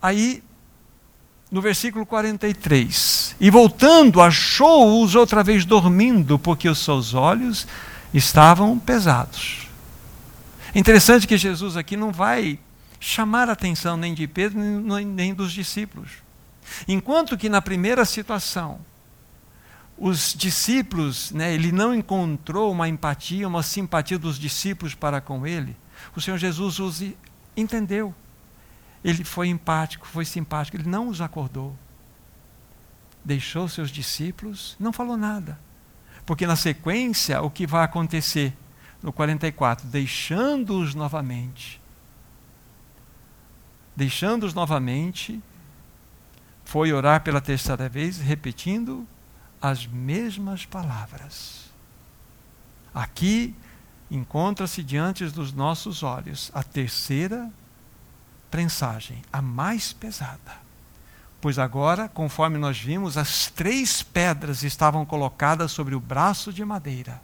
Aí, 0.00 0.40
no 1.54 1.60
versículo 1.60 2.04
43, 2.04 3.36
e 3.38 3.48
voltando, 3.48 4.20
achou-os 4.20 5.14
outra 5.14 5.40
vez 5.40 5.64
dormindo, 5.64 6.36
porque 6.36 6.68
os 6.68 6.80
seus 6.80 7.14
olhos 7.14 7.64
estavam 8.12 8.76
pesados. 8.76 9.68
Interessante 10.74 11.28
que 11.28 11.38
Jesus 11.38 11.76
aqui 11.76 11.96
não 11.96 12.10
vai 12.10 12.58
chamar 12.98 13.48
a 13.48 13.52
atenção 13.52 13.96
nem 13.96 14.14
de 14.14 14.26
Pedro, 14.26 14.58
nem 14.58 15.32
dos 15.32 15.52
discípulos. 15.52 16.10
Enquanto 16.88 17.38
que 17.38 17.48
na 17.48 17.62
primeira 17.62 18.04
situação, 18.04 18.80
os 19.96 20.34
discípulos, 20.36 21.30
né, 21.30 21.54
ele 21.54 21.70
não 21.70 21.94
encontrou 21.94 22.72
uma 22.72 22.88
empatia, 22.88 23.46
uma 23.46 23.62
simpatia 23.62 24.18
dos 24.18 24.40
discípulos 24.40 24.92
para 24.92 25.20
com 25.20 25.46
ele, 25.46 25.76
o 26.16 26.20
Senhor 26.20 26.36
Jesus 26.36 26.80
os 26.80 27.00
entendeu. 27.56 28.12
Ele 29.04 29.22
foi 29.22 29.48
empático, 29.48 30.06
foi 30.06 30.24
simpático, 30.24 30.78
ele 30.78 30.88
não 30.88 31.08
os 31.08 31.20
acordou. 31.20 31.76
Deixou 33.22 33.68
seus 33.68 33.90
discípulos, 33.90 34.74
não 34.80 34.94
falou 34.94 35.16
nada. 35.16 35.58
Porque 36.24 36.46
na 36.46 36.56
sequência, 36.56 37.42
o 37.42 37.50
que 37.50 37.66
vai 37.66 37.84
acontecer? 37.84 38.56
No 39.02 39.12
44, 39.12 39.86
deixando-os 39.86 40.94
novamente. 40.94 41.78
Deixando-os 43.94 44.54
novamente, 44.54 45.42
foi 46.64 46.90
orar 46.90 47.22
pela 47.22 47.42
terceira 47.42 47.88
vez, 47.90 48.18
repetindo 48.18 49.06
as 49.60 49.86
mesmas 49.86 50.64
palavras. 50.64 51.70
Aqui 52.94 53.54
encontra-se 54.10 54.82
diante 54.82 55.26
dos 55.26 55.52
nossos 55.52 56.02
olhos 56.02 56.50
a 56.54 56.62
terceira 56.62 57.52
prensagem, 58.54 59.20
a 59.32 59.42
mais 59.42 59.92
pesada. 59.92 60.62
Pois 61.40 61.58
agora, 61.58 62.08
conforme 62.08 62.56
nós 62.56 62.78
vimos, 62.78 63.18
as 63.18 63.50
três 63.50 64.00
pedras 64.00 64.62
estavam 64.62 65.04
colocadas 65.04 65.72
sobre 65.72 65.96
o 65.96 65.98
braço 65.98 66.52
de 66.52 66.64
madeira, 66.64 67.20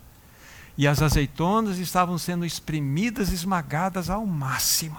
e 0.77 0.89
as 0.89 1.01
azeitonas 1.01 1.79
estavam 1.79 2.19
sendo 2.19 2.45
espremidas, 2.45 3.31
esmagadas 3.31 4.11
ao 4.11 4.27
máximo. 4.27 4.99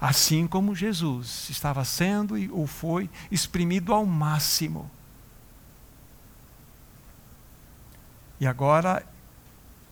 Assim 0.00 0.46
como 0.46 0.74
Jesus 0.74 1.50
estava 1.50 1.84
sendo 1.84 2.36
ou 2.50 2.66
foi 2.66 3.10
exprimido 3.30 3.92
ao 3.92 4.06
máximo. 4.06 4.90
E 8.40 8.46
agora 8.46 9.04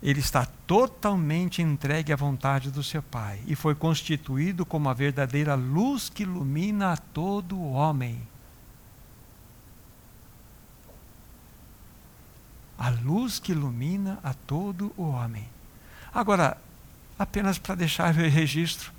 ele 0.03 0.21
está 0.21 0.47
totalmente 0.67 1.61
entregue 1.61 2.13
à 2.13 2.17
vontade 2.17 2.71
do 2.71 2.85
seu 2.85 3.03
Pai 3.03 3.41
e 3.47 3.57
foi 3.57 3.75
constituído 3.75 4.65
como 4.65 4.89
a 4.89 4.95
verdadeira 4.95 5.55
luz 5.55 6.09
que 6.09 6.23
ilumina 6.23 6.93
a 6.93 6.97
todo 6.97 7.61
homem. 7.61 8.21
A 12.79 12.91
luz 12.91 13.41
que 13.41 13.51
ilumina 13.51 14.21
a 14.23 14.33
todo 14.33 14.93
o 14.97 15.03
homem. 15.03 15.49
Agora, 16.15 16.57
apenas 17.19 17.59
para 17.59 17.75
deixar 17.75 18.15
o 18.15 18.17
registro, 18.17 18.93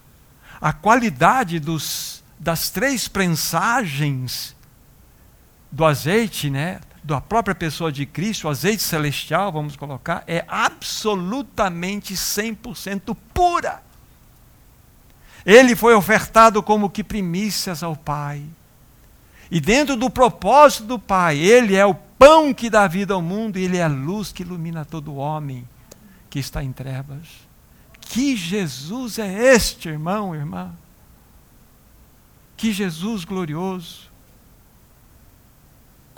a 0.59 0.73
qualidade 0.73 1.59
dos, 1.59 2.21
das 2.37 2.69
três 2.69 3.07
prensagens 3.07 4.53
do 5.71 5.85
azeite, 5.85 6.49
né, 6.49 6.81
da 7.03 7.21
própria 7.21 7.55
pessoa 7.55 7.91
de 7.91 8.05
Cristo, 8.05 8.47
o 8.47 8.49
azeite 8.49 8.83
celestial, 8.83 9.51
vamos 9.51 9.75
colocar, 9.75 10.23
é 10.27 10.43
absolutamente 10.47 12.13
100% 12.13 13.15
pura. 13.33 13.81
Ele 15.45 15.75
foi 15.75 15.95
ofertado 15.95 16.61
como 16.61 16.89
que 16.89 17.03
primícias 17.03 17.81
ao 17.81 17.95
Pai. 17.95 18.43
E 19.49 19.59
dentro 19.59 19.95
do 19.95 20.09
propósito 20.09 20.85
do 20.85 20.99
Pai, 20.99 21.37
ele 21.37 21.75
é 21.75 21.85
o 21.85 21.95
pão 21.95 22.53
que 22.53 22.69
dá 22.69 22.85
vida 22.85 23.13
ao 23.13 23.21
mundo 23.21 23.57
ele 23.57 23.77
é 23.77 23.83
a 23.83 23.87
luz 23.87 24.31
que 24.31 24.43
ilumina 24.43 24.83
todo 24.83 25.15
homem 25.15 25.67
que 26.29 26.37
está 26.37 26.63
em 26.63 26.71
trevas. 26.71 27.27
Que 28.01 28.35
Jesus 28.35 29.17
é 29.17 29.53
este, 29.53 29.87
irmão, 29.87 30.35
irmã? 30.35 30.71
Que 32.57 32.73
Jesus 32.73 33.23
glorioso. 33.23 34.08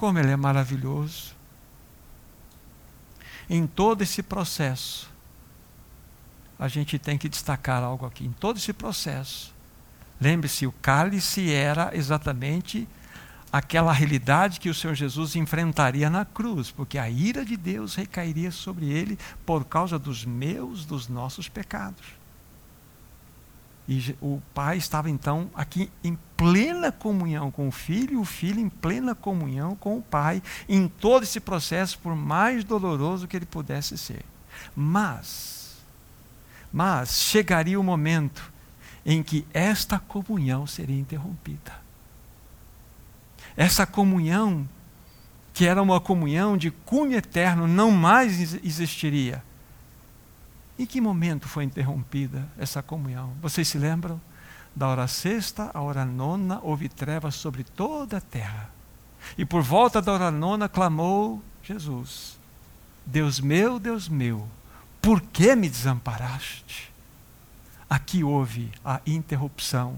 Como 0.01 0.17
ele 0.17 0.31
é 0.31 0.35
maravilhoso. 0.35 1.35
Em 3.47 3.67
todo 3.67 4.01
esse 4.01 4.23
processo, 4.23 5.07
a 6.57 6.67
gente 6.67 6.97
tem 6.97 7.19
que 7.19 7.29
destacar 7.29 7.83
algo 7.83 8.07
aqui. 8.07 8.25
Em 8.25 8.31
todo 8.31 8.57
esse 8.57 8.73
processo, 8.73 9.53
lembre-se, 10.19 10.65
o 10.65 10.71
cálice 10.71 11.53
era 11.53 11.95
exatamente 11.95 12.87
aquela 13.53 13.93
realidade 13.93 14.59
que 14.59 14.71
o 14.71 14.73
Senhor 14.73 14.95
Jesus 14.95 15.35
enfrentaria 15.35 16.09
na 16.09 16.25
cruz, 16.25 16.71
porque 16.71 16.97
a 16.97 17.07
ira 17.07 17.45
de 17.45 17.55
Deus 17.55 17.93
recairia 17.93 18.49
sobre 18.49 18.89
ele 18.89 19.19
por 19.45 19.63
causa 19.65 19.99
dos 19.99 20.25
meus, 20.25 20.83
dos 20.83 21.07
nossos 21.07 21.47
pecados. 21.47 22.07
E 23.87 24.15
o 24.19 24.41
pai 24.51 24.77
estava 24.77 25.11
então 25.11 25.51
aqui 25.53 25.91
em 26.03 26.17
plena 26.41 26.91
comunhão 26.91 27.51
com 27.51 27.67
o 27.67 27.71
filho, 27.71 28.13
e 28.13 28.17
o 28.17 28.25
filho 28.25 28.59
em 28.59 28.67
plena 28.67 29.13
comunhão 29.13 29.75
com 29.75 29.99
o 29.99 30.01
pai, 30.01 30.41
em 30.67 30.87
todo 30.87 31.21
esse 31.21 31.39
processo, 31.39 31.99
por 31.99 32.15
mais 32.15 32.63
doloroso 32.63 33.27
que 33.27 33.37
ele 33.37 33.45
pudesse 33.45 33.95
ser. 33.95 34.25
Mas, 34.75 35.77
mas 36.73 37.21
chegaria 37.21 37.79
o 37.79 37.83
momento 37.83 38.51
em 39.05 39.21
que 39.21 39.45
esta 39.53 39.99
comunhão 39.99 40.65
seria 40.65 40.99
interrompida. 40.99 41.79
Essa 43.55 43.85
comunhão, 43.85 44.67
que 45.53 45.67
era 45.67 45.79
uma 45.79 46.01
comunhão 46.01 46.57
de 46.57 46.71
cunho 46.71 47.15
eterno, 47.15 47.67
não 47.67 47.91
mais 47.91 48.55
existiria 48.63 49.43
em 50.79 50.85
que 50.87 50.99
momento 50.99 51.47
foi 51.47 51.63
interrompida 51.63 52.49
essa 52.57 52.81
comunhão? 52.81 53.35
Vocês 53.39 53.67
se 53.67 53.77
lembram? 53.77 54.19
Da 54.75 54.87
hora 54.87 55.07
sexta 55.07 55.69
à 55.73 55.81
hora 55.81 56.05
nona 56.05 56.59
houve 56.63 56.87
trevas 56.87 57.35
sobre 57.35 57.63
toda 57.63 58.17
a 58.17 58.21
terra. 58.21 58.69
E 59.37 59.45
por 59.45 59.61
volta 59.61 60.01
da 60.01 60.11
hora 60.13 60.31
nona 60.31 60.69
clamou 60.69 61.41
Jesus: 61.63 62.39
Deus 63.05 63.39
meu, 63.39 63.79
Deus 63.79 64.07
meu, 64.07 64.47
por 65.01 65.21
que 65.21 65.55
me 65.55 65.69
desamparaste? 65.69 66.91
Aqui 67.89 68.23
houve 68.23 68.71
a 68.85 69.01
interrupção 69.05 69.97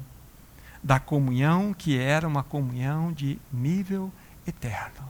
da 0.82 1.00
comunhão 1.00 1.74
que 1.74 1.98
era 1.98 2.28
uma 2.28 2.44
comunhão 2.44 3.14
de 3.14 3.40
nível 3.52 4.12
eterno. 4.48 5.08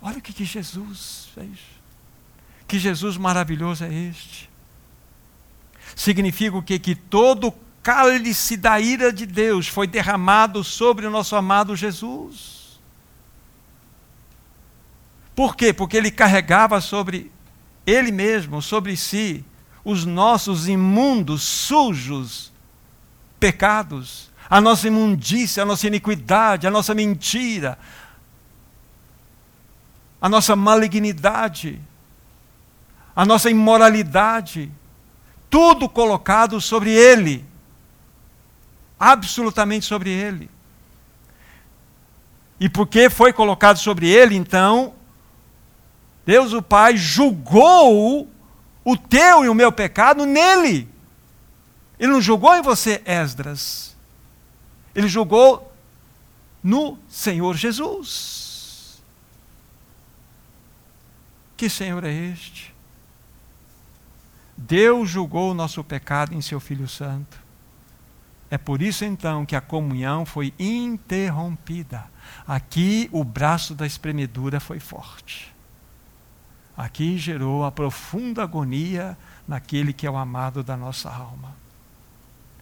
Olha 0.00 0.18
o 0.18 0.22
que, 0.22 0.32
que 0.32 0.44
Jesus 0.44 1.28
fez. 1.34 1.58
Que 2.66 2.78
Jesus 2.78 3.16
maravilhoso 3.16 3.84
é 3.84 3.92
este 3.92 4.50
significa 5.94 6.56
o 6.56 6.62
quê? 6.62 6.78
Que 6.78 6.94
todo 6.94 7.52
cálice 7.82 8.56
da 8.56 8.78
ira 8.80 9.12
de 9.12 9.26
Deus 9.26 9.68
foi 9.68 9.86
derramado 9.86 10.62
sobre 10.62 11.06
o 11.06 11.10
nosso 11.10 11.34
amado 11.36 11.74
Jesus. 11.74 12.80
Por 15.34 15.56
quê? 15.56 15.72
Porque 15.72 15.96
ele 15.96 16.10
carregava 16.10 16.80
sobre 16.80 17.30
ele 17.86 18.12
mesmo, 18.12 18.60
sobre 18.60 18.96
si, 18.96 19.44
os 19.84 20.04
nossos 20.04 20.68
imundos, 20.68 21.42
sujos 21.42 22.52
pecados, 23.38 24.30
a 24.48 24.60
nossa 24.60 24.88
imundícia, 24.88 25.62
a 25.62 25.66
nossa 25.66 25.86
iniquidade, 25.86 26.66
a 26.66 26.70
nossa 26.70 26.94
mentira, 26.94 27.78
a 30.20 30.28
nossa 30.28 30.54
malignidade, 30.54 31.80
a 33.16 33.24
nossa 33.24 33.48
imoralidade 33.48 34.70
tudo 35.50 35.88
colocado 35.88 36.60
sobre 36.60 36.92
ele. 36.92 37.44
Absolutamente 39.00 39.86
sobre 39.86 40.10
ele. 40.10 40.50
E 42.60 42.68
porque 42.68 43.08
foi 43.08 43.32
colocado 43.32 43.78
sobre 43.78 44.06
ele, 44.06 44.36
então, 44.36 44.92
Deus 46.26 46.52
o 46.52 46.60
Pai 46.60 46.98
julgou 46.98 48.28
o 48.84 48.96
teu 48.96 49.44
e 49.44 49.48
o 49.48 49.54
meu 49.54 49.72
pecado 49.72 50.26
nele. 50.26 50.86
Ele 51.98 52.12
não 52.12 52.20
julgou 52.20 52.54
em 52.54 52.60
você, 52.60 53.02
Esdras. 53.06 53.96
Ele 54.94 55.08
julgou 55.08 55.72
no 56.62 56.98
Senhor 57.08 57.56
Jesus. 57.56 59.02
Que 61.56 61.68
Senhor 61.68 62.04
é 62.04 62.12
este? 62.12 62.74
Deus 64.56 65.08
julgou 65.08 65.50
o 65.50 65.54
nosso 65.54 65.82
pecado 65.82 66.34
em 66.34 66.40
seu 66.42 66.60
Filho 66.60 66.88
Santo. 66.88 67.38
É 68.50 68.58
por 68.58 68.82
isso 68.82 69.04
então 69.04 69.46
que 69.46 69.54
a 69.54 69.60
comunhão 69.60 70.26
foi 70.26 70.52
interrompida. 70.58 72.04
Aqui 72.46 73.08
o 73.12 73.22
braço 73.22 73.74
da 73.74 73.86
espremedura 73.86 74.58
foi 74.58 74.80
forte. 74.80 75.54
Aqui 76.76 77.16
gerou 77.16 77.64
a 77.64 77.70
profunda 77.70 78.42
agonia 78.42 79.16
naquele 79.46 79.92
que 79.92 80.06
é 80.06 80.10
o 80.10 80.16
amado 80.16 80.64
da 80.64 80.76
nossa 80.76 81.08
alma. 81.08 81.54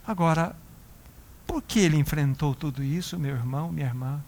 Agora, 0.07 0.55
por 1.46 1.62
que 1.62 1.81
ele 1.81 1.96
enfrentou 1.96 2.55
tudo 2.55 2.83
isso, 2.83 3.18
meu 3.18 3.35
irmão, 3.35 3.72
minha 3.72 3.87
irmã? 3.87 4.22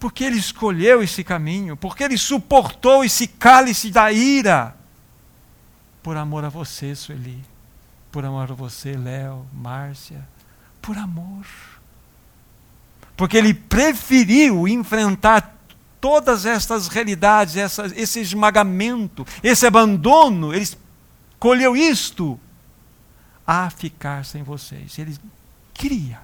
Porque 0.00 0.24
ele 0.24 0.36
escolheu 0.36 1.02
esse 1.02 1.22
caminho, 1.22 1.76
porque 1.76 2.02
ele 2.02 2.18
suportou 2.18 3.04
esse 3.04 3.28
cálice 3.28 3.90
da 3.90 4.10
ira 4.10 4.76
por 6.02 6.16
amor 6.16 6.44
a 6.44 6.48
você, 6.48 6.94
Sueli. 6.94 7.53
Por 8.14 8.24
amor 8.24 8.48
a 8.48 8.54
você, 8.54 8.96
Léo, 8.96 9.44
Márcia. 9.52 10.24
Por 10.80 10.96
amor. 10.96 11.44
Porque 13.16 13.36
ele 13.36 13.52
preferiu 13.52 14.68
enfrentar 14.68 15.58
todas 16.00 16.46
estas 16.46 16.86
realidades, 16.86 17.56
essa, 17.56 17.86
esse 17.86 18.20
esmagamento, 18.20 19.26
esse 19.42 19.66
abandono. 19.66 20.54
Ele 20.54 20.62
escolheu 20.62 21.76
isto 21.76 22.38
a 23.44 23.68
ficar 23.68 24.24
sem 24.24 24.44
vocês. 24.44 24.96
Ele 24.96 25.18
queria. 25.72 26.20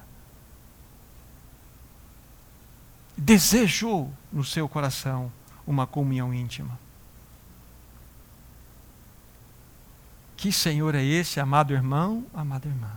Desejou 3.17 4.09
no 4.31 4.45
seu 4.45 4.69
coração 4.69 5.29
uma 5.67 5.85
comunhão 5.85 6.33
íntima. 6.33 6.79
Que 10.41 10.51
Senhor 10.51 10.95
é 10.95 11.03
esse, 11.03 11.39
amado 11.39 11.71
irmão, 11.71 12.25
amada 12.33 12.67
irmã? 12.67 12.89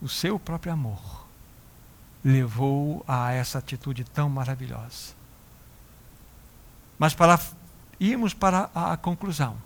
O 0.00 0.08
seu 0.08 0.38
próprio 0.38 0.72
amor 0.72 1.26
levou 2.24 3.04
a 3.06 3.32
essa 3.32 3.58
atitude 3.58 4.02
tão 4.02 4.30
maravilhosa. 4.30 5.12
Mas 6.98 7.12
para 7.12 7.38
irmos 8.00 8.32
para 8.32 8.70
a 8.74 8.96
conclusão, 8.96 9.58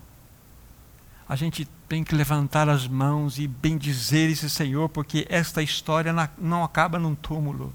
a 1.29 1.37
gente 1.37 1.69
tem 1.89 2.03
que 2.03 2.17
levantar 2.17 2.69
as 2.69 2.89
mãos 2.89 3.39
e 3.39 3.47
bendizer 3.47 4.29
esse 4.29 4.51
Senhor, 4.51 4.89
porque 4.89 5.25
esta 5.31 5.63
história 5.63 6.13
não 6.37 6.65
acaba 6.65 6.99
num 6.99 7.15
túmulo. 7.15 7.73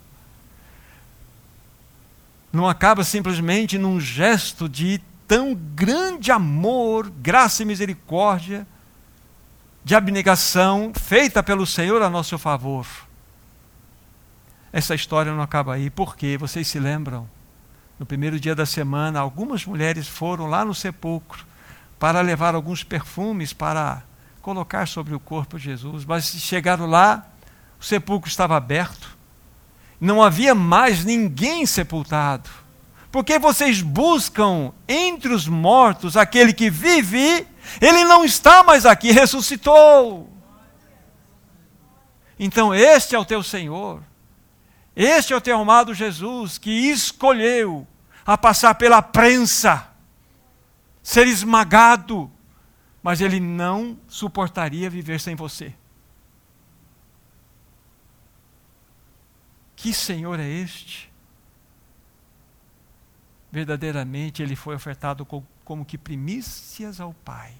Não 2.51 2.67
acaba 2.67 3.05
simplesmente 3.05 3.77
num 3.77 4.01
gesto 4.01 4.67
de 4.67 4.99
tão 5.31 5.55
grande 5.55 6.29
amor, 6.29 7.09
graça 7.09 7.63
e 7.63 7.65
misericórdia, 7.65 8.67
de 9.81 9.95
abnegação 9.95 10.91
feita 10.93 11.41
pelo 11.41 11.65
Senhor 11.65 12.01
a 12.01 12.09
nosso 12.09 12.37
favor. 12.37 12.85
Essa 14.73 14.93
história 14.93 15.33
não 15.33 15.41
acaba 15.41 15.73
aí, 15.73 15.89
porque 15.89 16.37
vocês 16.37 16.67
se 16.67 16.77
lembram? 16.79 17.29
No 17.97 18.05
primeiro 18.05 18.37
dia 18.41 18.53
da 18.53 18.65
semana, 18.65 19.21
algumas 19.21 19.65
mulheres 19.65 20.05
foram 20.05 20.47
lá 20.47 20.65
no 20.65 20.75
sepulcro 20.75 21.45
para 21.97 22.19
levar 22.19 22.53
alguns 22.53 22.83
perfumes 22.83 23.53
para 23.53 24.03
colocar 24.41 24.85
sobre 24.85 25.15
o 25.15 25.19
corpo 25.19 25.57
de 25.57 25.63
Jesus, 25.63 26.03
mas 26.03 26.25
chegaram 26.25 26.87
lá, 26.87 27.25
o 27.79 27.85
sepulcro 27.85 28.29
estava 28.29 28.57
aberto, 28.57 29.17
não 29.97 30.21
havia 30.21 30.53
mais 30.53 31.05
ninguém 31.05 31.65
sepultado. 31.65 32.49
Porque 33.11 33.37
vocês 33.37 33.81
buscam 33.81 34.73
entre 34.87 35.33
os 35.33 35.45
mortos 35.47 36.15
aquele 36.15 36.53
que 36.53 36.69
vive, 36.69 37.45
ele 37.81 38.05
não 38.05 38.23
está 38.23 38.63
mais 38.63 38.85
aqui, 38.85 39.11
ressuscitou. 39.11 40.29
Então, 42.39 42.73
este 42.73 43.13
é 43.13 43.19
o 43.19 43.25
teu 43.25 43.43
Senhor, 43.43 44.01
este 44.95 45.33
é 45.33 45.35
o 45.35 45.41
teu 45.41 45.59
amado 45.59 45.93
Jesus 45.93 46.57
que 46.57 46.71
escolheu 46.71 47.85
a 48.25 48.37
passar 48.37 48.75
pela 48.75 49.01
prensa, 49.01 49.87
ser 51.03 51.27
esmagado, 51.27 52.31
mas 53.03 53.19
ele 53.19 53.39
não 53.39 53.99
suportaria 54.07 54.89
viver 54.89 55.19
sem 55.19 55.35
você. 55.35 55.73
Que 59.75 59.93
Senhor 59.93 60.39
é 60.39 60.47
este? 60.47 61.10
Verdadeiramente 63.51 64.41
ele 64.41 64.55
foi 64.55 64.75
ofertado 64.75 65.25
como 65.25 65.85
que 65.85 65.97
primícias 65.97 67.01
ao 67.01 67.13
Pai. 67.13 67.53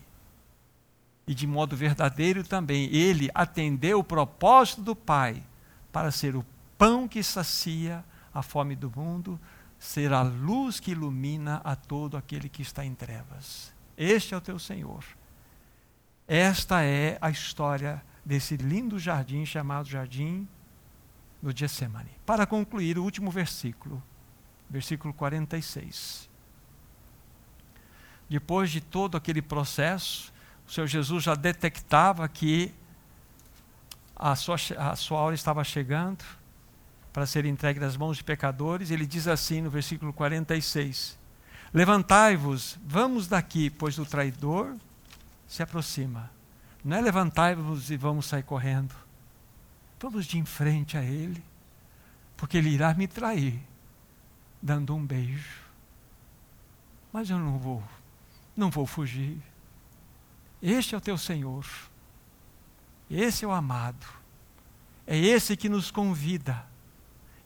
E 1.28 1.36
de 1.36 1.46
modo 1.46 1.76
verdadeiro 1.76 2.44
também, 2.44 2.94
ele 2.94 3.30
atendeu 3.34 4.00
o 4.00 4.04
propósito 4.04 4.82
do 4.82 4.96
Pai 4.96 5.44
para 5.92 6.12
ser 6.12 6.36
o 6.36 6.46
pão 6.78 7.08
que 7.08 7.22
sacia 7.22 8.04
a 8.34 8.42
fome 8.42 8.76
do 8.76 8.90
mundo, 8.90 9.40
ser 9.78 10.14
a 10.14 10.22
luz 10.22 10.80
que 10.80 10.92
ilumina 10.92 11.62
a 11.64 11.76
todo 11.76 12.16
aquele 12.16 12.48
que 12.48 12.62
está 12.62 12.86
em 12.86 12.96
trevas. 12.96 13.74
Este 13.98 14.34
é 14.34 14.38
o 14.38 14.42
teu 14.42 14.58
Senhor. 14.58 15.04
Esta 16.28 16.84
é 16.84 17.18
a 17.20 17.30
história 17.30 18.02
desse 18.24 18.56
lindo 18.56 18.98
jardim 18.98 19.46
chamado 19.46 19.90
Jardim 19.90 20.48
do 21.42 21.56
Getsemane. 21.56 22.12
Para 22.26 22.46
concluir, 22.46 22.98
o 22.98 23.04
último 23.04 23.30
versículo, 23.30 24.02
versículo 24.72 25.14
46. 25.14 26.30
Depois 28.30 28.72
de 28.72 28.80
todo 28.80 29.18
aquele 29.18 29.42
processo, 29.42 30.32
o 30.66 30.72
Senhor 30.72 30.88
Jesus 30.88 31.26
já 31.26 31.36
detectava 31.36 32.28
que 32.30 32.74
a 34.16 34.36
sua, 34.36 34.56
a 34.78 34.96
sua 34.96 35.20
hora 35.20 35.36
estava 35.36 35.64
chegando 35.64 36.24
para 37.12 37.26
ser 37.26 37.46
entregue 37.46 37.80
nas 37.80 37.98
mãos 37.98 38.16
de 38.16 38.24
pecadores. 38.24 38.90
Ele 38.90 39.06
diz 39.06 39.28
assim 39.28 39.62
no 39.62 39.70
versículo 39.70 40.14
46: 40.14 41.20
Levantai-vos, 41.74 42.80
vamos 42.86 43.28
daqui, 43.28 43.70
pois 43.70 44.00
o 44.00 44.06
traidor 44.06 44.78
se 45.46 45.62
aproxima. 45.62 46.32
Não 46.84 46.96
é 46.96 47.02
levantai-vos 47.02 47.92
e 47.92 47.98
vamos 47.98 48.26
sair 48.26 48.44
correndo. 48.44 48.96
Vamos 50.00 50.26
de 50.26 50.40
em 50.40 50.46
frente 50.46 50.98
a 50.98 51.04
Ele, 51.04 51.44
porque 52.38 52.58
Ele 52.58 52.70
irá 52.70 52.94
me 52.94 53.08
trair, 53.08 53.62
dando 54.62 54.96
um 54.96 55.06
beijo. 55.06 55.62
Mas 57.12 57.30
eu 57.30 57.40
não 57.40 57.58
vou, 57.58 57.84
não 58.56 58.70
vou 58.70 58.86
fugir. 58.86 59.38
Este 60.62 60.96
é 60.96 60.98
o 60.98 61.02
teu 61.02 61.18
Senhor. 61.18 61.66
Esse 63.10 63.44
é 63.44 63.48
o 63.48 63.52
amado. 63.52 64.06
É 65.06 65.18
esse 65.18 65.58
que 65.58 65.68
nos 65.68 65.92
convida. 65.92 66.66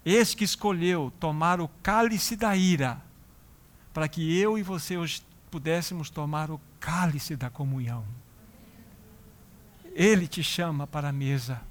Esse 0.06 0.36
que 0.36 0.44
escolheu 0.44 1.12
tomar 1.20 1.60
o 1.60 1.68
cálice 1.82 2.36
da 2.36 2.56
ira, 2.56 3.02
para 3.92 4.08
que 4.08 4.38
eu 4.38 4.56
e 4.56 4.62
você 4.62 4.98
hoje 4.98 5.24
pudéssemos 5.50 6.12
tomar 6.12 6.52
o 6.52 6.62
cálice 6.80 7.36
da 7.36 7.50
comunhão. 7.50 8.06
Ele 9.96 10.28
te 10.28 10.44
chama 10.44 10.86
para 10.86 11.10
a 11.10 11.12
mesa. 11.12 11.62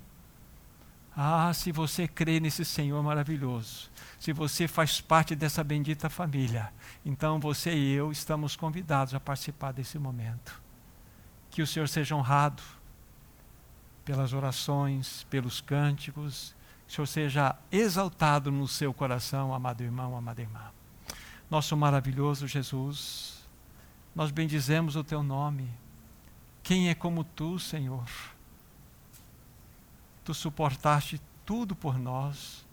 Ah, 1.16 1.52
se 1.54 1.70
você 1.70 2.08
crê 2.08 2.40
nesse 2.40 2.64
Senhor 2.64 3.00
maravilhoso, 3.02 3.88
se 4.18 4.32
você 4.32 4.66
faz 4.66 5.00
parte 5.00 5.36
dessa 5.36 5.62
bendita 5.62 6.10
família, 6.10 6.72
então 7.04 7.38
você 7.38 7.72
e 7.72 7.92
eu 7.92 8.10
estamos 8.10 8.56
convidados 8.56 9.14
a 9.14 9.20
participar 9.20 9.72
desse 9.72 9.96
momento. 9.96 10.60
Que 11.50 11.62
o 11.62 11.66
Senhor 11.66 11.88
seja 11.88 12.16
honrado 12.16 12.62
pelas 14.04 14.32
orações, 14.32 15.24
pelos 15.30 15.60
cânticos, 15.60 16.54
que 16.86 16.92
o 16.92 16.94
Senhor 16.94 17.06
seja 17.06 17.56
exaltado 17.70 18.50
no 18.50 18.66
seu 18.66 18.92
coração, 18.92 19.54
amado 19.54 19.84
irmão, 19.84 20.16
amada 20.16 20.42
irmã. 20.42 20.72
Nosso 21.48 21.76
maravilhoso 21.76 22.48
Jesus, 22.48 23.46
nós 24.14 24.32
bendizemos 24.32 24.96
o 24.96 25.04
teu 25.04 25.22
nome. 25.22 25.70
Quem 26.60 26.88
é 26.88 26.94
como 26.94 27.22
tu, 27.22 27.58
Senhor? 27.58 28.04
Tu 30.24 30.32
suportaste 30.34 31.20
tudo 31.44 31.76
por 31.76 31.98
nós. 31.98 32.66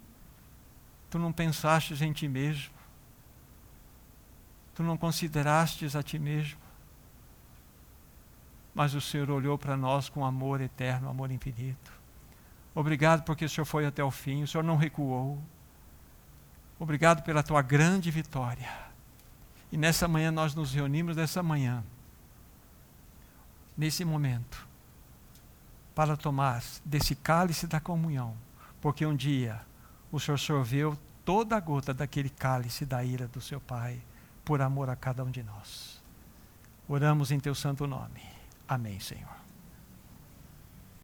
Tu 1.10 1.20
não 1.20 1.32
pensastes 1.34 2.02
em 2.02 2.14
ti 2.14 2.28
mesmo. 2.28 2.74
Tu 4.74 4.82
não 4.82 4.98
considerastes 4.98 5.96
a 5.96 6.02
ti 6.02 6.18
mesmo. 6.18 6.60
Mas 8.74 8.94
o 8.94 9.02
Senhor 9.02 9.30
olhou 9.30 9.58
para 9.58 9.76
nós 9.76 10.08
com 10.08 10.26
amor 10.26 10.62
eterno, 10.62 11.10
amor 11.10 11.30
infinito. 11.30 11.92
Obrigado 12.74 13.24
porque 13.24 13.44
o 13.44 13.50
Senhor 13.50 13.66
foi 13.66 13.86
até 13.86 14.02
o 14.02 14.10
fim, 14.10 14.44
o 14.44 14.48
Senhor 14.48 14.64
não 14.64 14.78
recuou. 14.78 15.42
Obrigado 16.80 17.22
pela 17.22 17.44
tua 17.44 17.62
grande 17.62 18.10
vitória. 18.10 18.72
E 19.72 19.78
nessa 19.78 20.08
manhã 20.08 20.32
nós 20.32 20.56
nos 20.56 20.74
reunimos 20.74 21.16
nessa 21.16 21.44
manhã, 21.44 21.84
nesse 23.78 24.06
momento, 24.06 24.68
para 25.94 26.16
tomar 26.16 26.64
desse 26.86 27.16
cálice 27.16 27.68
da 27.68 27.80
comunhão, 27.80 28.36
porque 28.80 29.06
um 29.06 29.16
dia 29.16 29.62
o 30.12 30.20
Senhor 30.20 30.38
sorveu 30.38 30.98
toda 31.24 31.56
a 31.56 31.60
gota 31.60 31.94
daquele 31.94 32.30
cálice 32.30 32.86
da 32.86 33.04
ira 33.04 33.28
do 33.28 33.42
seu 33.42 33.60
Pai, 33.60 34.02
por 34.44 34.62
amor 34.62 34.90
a 34.90 34.96
cada 34.96 35.24
um 35.24 35.32
de 35.32 35.44
nós. 35.44 36.02
Oramos 36.88 37.32
em 37.32 37.40
teu 37.40 37.56
santo 37.56 37.88
nome. 37.88 38.22
Amém, 38.68 39.00
Senhor. 39.00 39.41